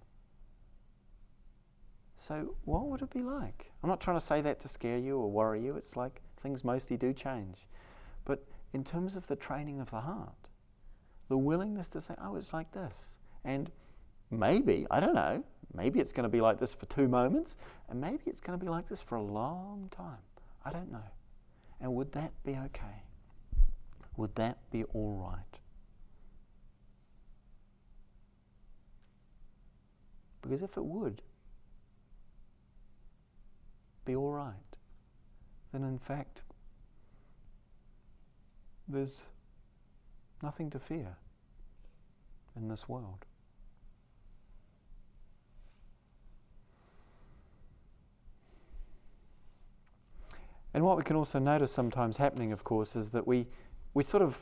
[2.16, 3.72] So, what would it be like?
[3.82, 5.76] I'm not trying to say that to scare you or worry you.
[5.76, 7.68] It's like things mostly do change.
[8.26, 10.48] But in terms of the training of the heart,
[11.30, 13.18] the willingness to say, oh, it's like this.
[13.44, 13.72] And
[14.30, 15.44] maybe, I don't know,
[15.74, 17.58] maybe it's going to be like this for two moments,
[17.90, 20.22] and maybe it's going to be like this for a long time.
[20.66, 21.04] I don't know.
[21.80, 23.04] And would that be okay?
[24.18, 25.60] Would that be all right?
[30.42, 31.22] Because if it would
[34.06, 34.54] be all right,
[35.72, 36.42] then in fact,
[38.88, 39.30] there's
[40.42, 41.16] nothing to fear
[42.56, 43.26] in this world.
[50.74, 53.48] And what we can also notice sometimes happening, of course, is that we,
[53.94, 54.42] we sort of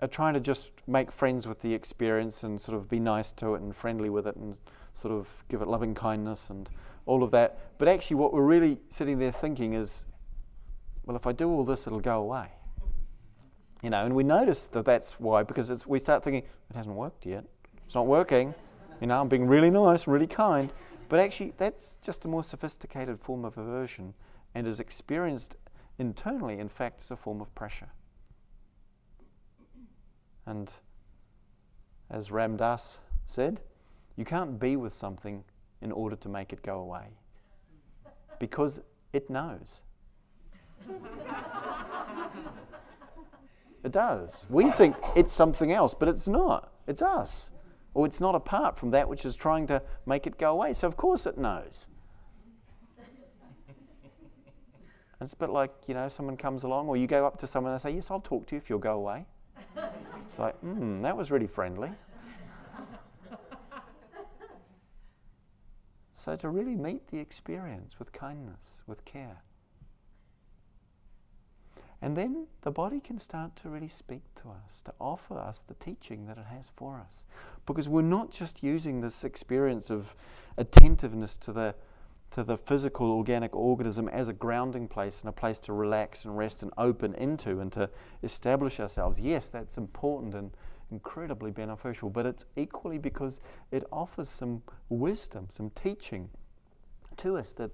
[0.00, 3.54] are trying to just make friends with the experience and sort of be nice to
[3.54, 4.58] it and friendly with it and
[4.92, 6.70] sort of give it loving kindness and
[7.06, 7.58] all of that.
[7.78, 10.04] But actually, what we're really sitting there thinking is,
[11.04, 12.48] well, if I do all this, it'll go away.
[13.82, 17.24] You know, and we notice that that's why, because we start thinking, it hasn't worked
[17.24, 17.44] yet.
[17.86, 18.54] It's not working.
[19.00, 20.72] You know, I'm being really nice, and really kind.
[21.08, 24.14] But actually, that's just a more sophisticated form of aversion
[24.54, 25.56] and is experienced
[25.98, 27.90] internally, in fact, as a form of pressure.
[30.46, 30.72] And
[32.10, 33.60] as Ram Dass said,
[34.16, 35.44] you can't be with something
[35.80, 37.18] in order to make it go away
[38.38, 38.80] because
[39.12, 39.82] it knows.
[43.84, 44.46] it does.
[44.48, 46.72] We think it's something else, but it's not.
[46.86, 47.52] It's us.
[47.94, 50.72] Or it's not apart from that which is trying to make it go away.
[50.72, 51.88] So, of course, it knows.
[55.20, 57.72] It's a bit like, you know, someone comes along, or you go up to someone
[57.72, 59.26] and they say, Yes, I'll talk to you if you'll go away.
[60.28, 61.90] It's like, hmm, that was really friendly.
[66.12, 69.42] so, to really meet the experience with kindness, with care.
[72.00, 75.74] And then the body can start to really speak to us, to offer us the
[75.74, 77.26] teaching that it has for us.
[77.66, 80.14] Because we're not just using this experience of
[80.56, 81.74] attentiveness to the,
[82.30, 86.36] to the physical organic organism as a grounding place and a place to relax and
[86.36, 87.88] rest and open into and to
[88.22, 89.18] establish ourselves.
[89.18, 90.50] Yes, that's important and
[90.90, 96.30] incredibly beneficial, but it's equally because it offers some wisdom, some teaching
[97.16, 97.70] to us that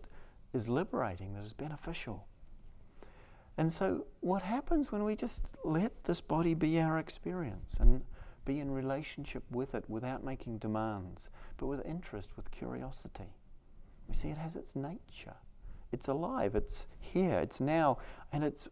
[0.52, 2.26] is liberating, that is beneficial.
[3.56, 8.02] And so, what happens when we just let this body be our experience and
[8.44, 13.32] be in relationship with it without making demands, but with interest, with curiosity?
[14.08, 15.34] We see it has its nature.
[15.92, 17.98] It's alive, it's here, it's now,
[18.32, 18.68] and it's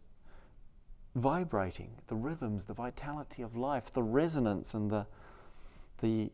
[1.15, 1.91] vibrating.
[2.09, 5.07] The rhythms, the vitality of life, the resonance, and the,
[6.01, 6.31] the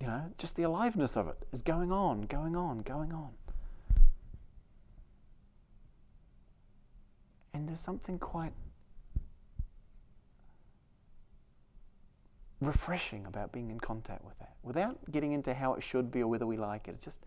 [0.00, 3.30] you know, just the aliveness of it is going on, going on, going on.
[7.52, 8.52] And there's something quite
[12.60, 16.28] refreshing about being in contact with that without getting into how it should be or
[16.28, 16.94] whether we like it.
[16.94, 17.24] It's just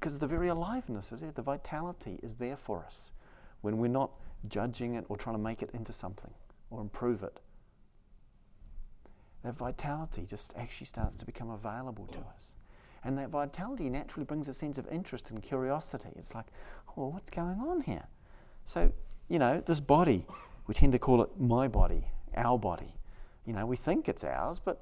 [0.00, 3.12] because the very aliveness is there, the vitality is there for us
[3.60, 4.10] when we're not
[4.48, 6.32] judging it or trying to make it into something
[6.70, 7.38] or improve it.
[9.44, 12.56] That vitality just actually starts to become available to us.
[13.04, 16.10] And that vitality naturally brings a sense of interest and curiosity.
[16.16, 16.46] It's like,
[16.96, 18.04] oh, what's going on here?
[18.64, 18.92] So
[19.30, 20.26] you know, this body,
[20.66, 22.04] we tend to call it my body,
[22.36, 22.94] our body.
[23.46, 24.80] You know, we think it's ours, but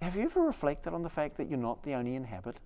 [0.00, 2.62] have you ever reflected on the fact that you're not the only inhabitant?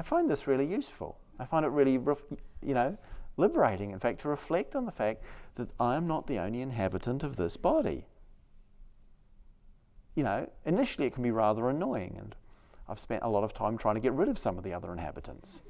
[0.00, 1.18] I find this really useful.
[1.38, 2.96] I find it really, you know,
[3.36, 5.22] liberating, in fact, to reflect on the fact
[5.56, 8.06] that I am not the only inhabitant of this body.
[10.14, 12.34] You know, initially it can be rather annoying, and
[12.88, 14.90] I've spent a lot of time trying to get rid of some of the other
[14.90, 15.60] inhabitants,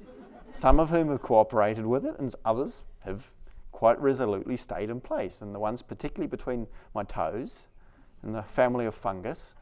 [0.53, 3.33] some of whom have cooperated with it, and others have
[3.73, 5.41] quite resolutely stayed in place.
[5.41, 7.67] And the ones, particularly between my toes
[8.23, 9.57] and the family of fungus,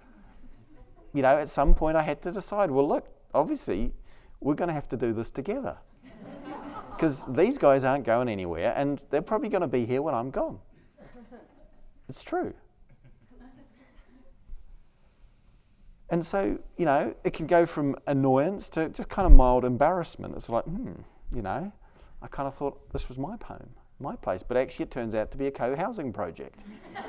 [1.11, 3.93] you know, at some point I had to decide well, look, obviously,
[4.41, 5.77] we're going to have to do this together.
[6.91, 10.31] Because these guys aren't going anywhere, and they're probably going to be here when I'm
[10.31, 10.59] gone.
[12.09, 12.53] It's true.
[16.09, 20.35] And so, you know, it can go from annoyance to just kind of mild embarrassment.
[20.35, 20.93] It's like, hmm,
[21.33, 21.71] you know,
[22.21, 23.69] I kind of thought this was my home,
[23.99, 26.63] my place, but actually it turns out to be a co housing project.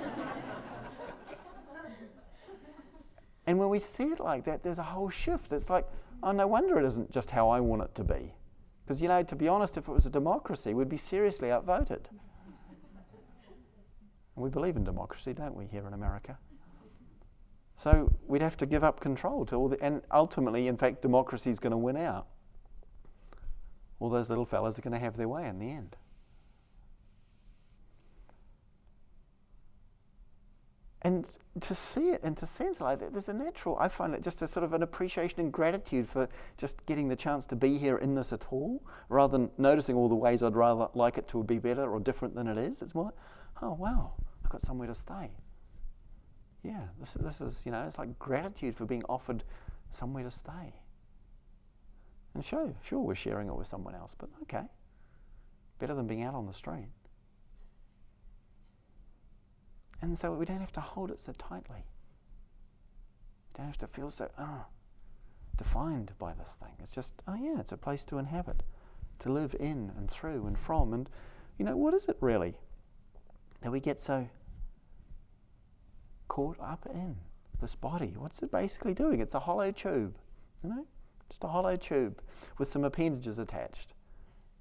[3.46, 5.52] and when we see it like that, there's a whole shift.
[5.54, 5.86] It's like,
[6.22, 8.34] oh, no wonder it isn't just how I want it to be.
[8.84, 12.08] Because, you know, to be honest, if it was a democracy, we'd be seriously outvoted.
[14.36, 16.38] And we believe in democracy, don't we, here in America?
[17.74, 21.50] So we'd have to give up control to all the, and ultimately, in fact, democracy
[21.50, 22.28] is going to win out
[24.00, 25.96] all those little fellas are going to have their way in the end.
[31.02, 31.28] And
[31.60, 34.42] to see it and to sense like that, there's a natural, I find it just
[34.42, 36.28] a sort of an appreciation and gratitude for
[36.58, 40.08] just getting the chance to be here in this at all, rather than noticing all
[40.08, 42.82] the ways I'd rather like it to be better or different than it is.
[42.82, 43.14] It's more like,
[43.62, 44.12] oh, wow,
[44.44, 45.30] I've got somewhere to stay.
[46.62, 49.42] Yeah, this, this is, you know, it's like gratitude for being offered
[49.90, 50.74] somewhere to stay.
[52.34, 54.64] And sure, sure, we're sharing it with someone else, but okay.
[55.78, 56.88] Better than being out on the street.
[60.02, 61.84] And so we don't have to hold it so tightly.
[63.48, 64.64] We don't have to feel so oh,
[65.56, 66.72] defined by this thing.
[66.80, 68.62] It's just, oh yeah, it's a place to inhabit,
[69.20, 70.92] to live in and through and from.
[70.94, 71.08] And,
[71.58, 72.54] you know, what is it really
[73.60, 74.28] that we get so
[76.28, 77.16] caught up in?
[77.60, 78.14] This body.
[78.16, 79.20] What's it basically doing?
[79.20, 80.16] It's a hollow tube,
[80.64, 80.86] you know?
[81.30, 82.20] just a hollow tube
[82.58, 83.94] with some appendages attached.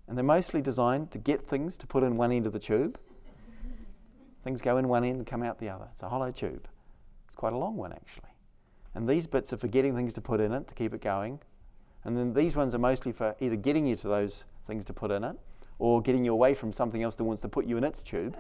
[0.08, 2.98] And they're mostly designed to get things to put in one end of the tube.
[4.44, 5.88] Things go in one end and come out the other.
[5.92, 6.68] It's a hollow tube.
[7.28, 8.30] It's quite a long one, actually.
[8.96, 11.40] And these bits are for getting things to put in it to keep it going.
[12.06, 15.12] And then these ones are mostly for either getting you to those things to put
[15.12, 15.36] in it
[15.78, 18.38] or getting you away from something else that wants to put you in its tube.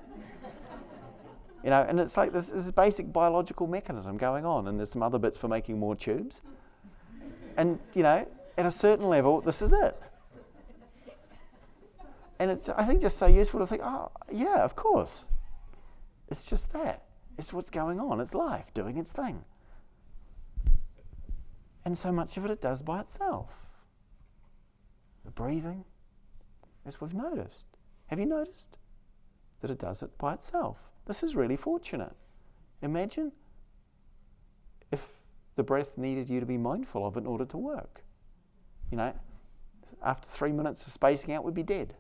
[1.63, 5.03] you know, and it's like this, this basic biological mechanism going on, and there's some
[5.03, 6.41] other bits for making more tubes.
[7.57, 8.27] And, you know,
[8.57, 9.99] at a certain level, this is it.
[12.39, 15.25] And it's, I think, just so useful to think, oh, yeah, of course.
[16.29, 17.03] It's just that.
[17.37, 18.19] It's what's going on.
[18.19, 19.43] It's life doing its thing.
[21.85, 23.49] And so much of it it does by itself.
[25.25, 25.85] The breathing,
[26.85, 27.65] as we've noticed.
[28.07, 28.77] Have you noticed
[29.61, 30.77] that it does it by itself?
[31.05, 32.15] This is really fortunate.
[32.81, 33.31] Imagine
[34.91, 35.07] if
[35.55, 38.03] the breath needed you to be mindful of in order to work.
[38.91, 39.13] You know,
[40.03, 41.95] after three minutes of spacing out, we'd be dead.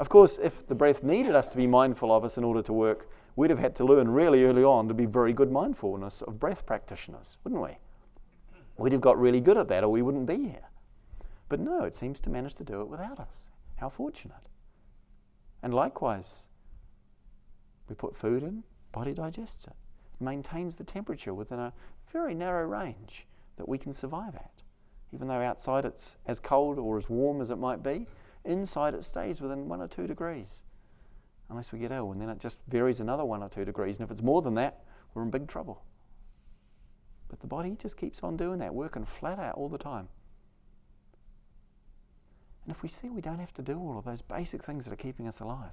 [0.00, 2.72] Of course, if the breath needed us to be mindful of us in order to
[2.72, 6.40] work, we'd have had to learn really early on to be very good mindfulness of
[6.40, 7.76] breath practitioners, wouldn't we?
[8.78, 10.70] We'd have got really good at that or we wouldn't be here.
[11.50, 13.50] But no, it seems to manage to do it without us.
[13.76, 14.48] How fortunate.
[15.62, 16.48] And likewise,
[17.86, 19.74] we put food in, body digests it,
[20.18, 21.74] maintains the temperature within a
[22.10, 23.26] very narrow range
[23.56, 24.62] that we can survive at.
[25.12, 28.06] Even though outside it's as cold or as warm as it might be,
[28.44, 30.62] inside it stays within one or two degrees
[31.50, 33.98] unless we get ill, and then it just varies another one or two degrees.
[33.98, 35.82] And if it's more than that, we're in big trouble.
[37.28, 40.08] But the body just keeps on doing that, working flat out all the time.
[42.64, 44.92] And if we see we don't have to do all of those basic things that
[44.92, 45.72] are keeping us alive,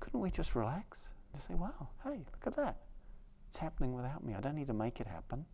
[0.00, 2.76] couldn't we just relax and just say, wow, hey, look at that.
[3.48, 4.34] It's happening without me.
[4.34, 5.44] I don't need to make it happen.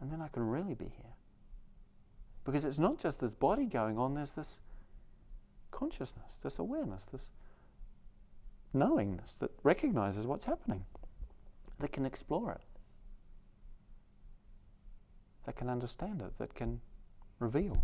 [0.00, 1.14] And then I can really be here.
[2.44, 4.60] Because it's not just this body going on, there's this
[5.70, 7.32] consciousness, this awareness, this
[8.72, 10.84] knowingness that recognizes what's happening,
[11.78, 12.64] that can explore it,
[15.44, 16.80] that can understand it, that can
[17.38, 17.82] reveal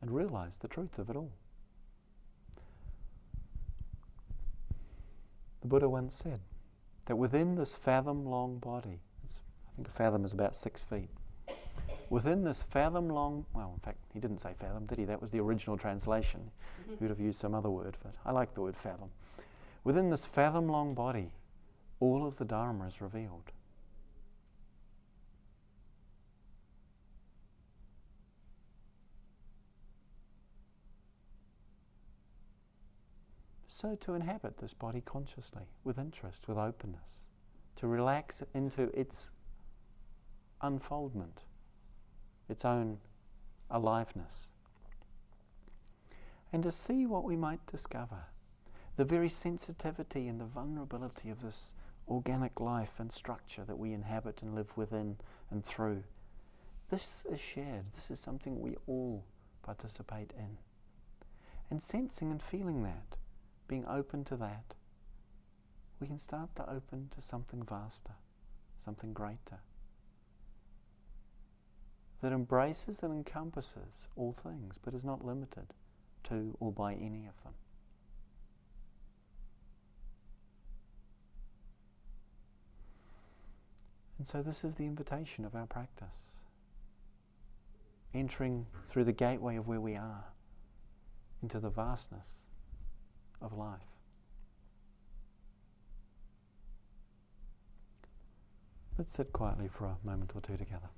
[0.00, 1.32] and realize the truth of it all.
[5.62, 6.40] The Buddha once said
[7.06, 9.00] that within this fathom long body,
[9.74, 11.08] I think a fathom is about six feet
[12.10, 15.04] within this fathom long, well, in fact, he didn't say fathom, did he?
[15.04, 16.50] That was the original translation.
[16.82, 16.92] Mm-hmm.
[16.92, 19.10] He would have used some other word, but I like the word fathom.
[19.82, 21.32] Within this fathom long body,
[22.00, 23.50] all of the Dharma is revealed.
[33.66, 37.26] So, to inhabit this body consciously, with interest, with openness,
[37.74, 39.32] to relax into its
[40.64, 41.42] unfoldment
[42.48, 42.98] its own
[43.70, 44.50] aliveness.
[46.52, 48.26] And to see what we might discover
[48.96, 51.72] the very sensitivity and the vulnerability of this
[52.06, 55.16] organic life and structure that we inhabit and live within
[55.50, 56.04] and through.
[56.90, 57.86] This is shared.
[57.96, 59.24] This is something we all
[59.62, 60.58] participate in.
[61.70, 63.16] And sensing and feeling that,
[63.66, 64.74] being open to that,
[65.98, 68.14] we can start to open to something vaster,
[68.76, 69.58] something greater
[72.24, 75.66] that embraces and encompasses all things, but is not limited
[76.22, 77.52] to or by any of them.
[84.16, 86.38] And so, this is the invitation of our practice
[88.14, 90.24] entering through the gateway of where we are
[91.42, 92.46] into the vastness
[93.42, 93.80] of life.
[98.96, 100.88] Let's sit quietly for a moment or two together.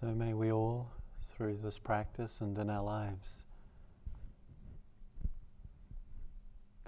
[0.00, 0.90] So may we all,
[1.28, 3.44] through this practice and in our lives,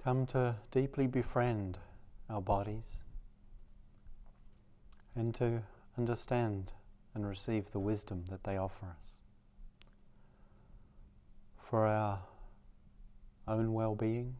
[0.03, 1.77] come to deeply befriend
[2.29, 3.03] our bodies
[5.15, 5.63] and to
[5.97, 6.71] understand
[7.15, 9.19] and receive the wisdom that they offer us.
[11.69, 12.19] for our
[13.47, 14.35] own well being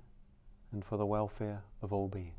[0.72, 2.39] and for the welfare of all beings.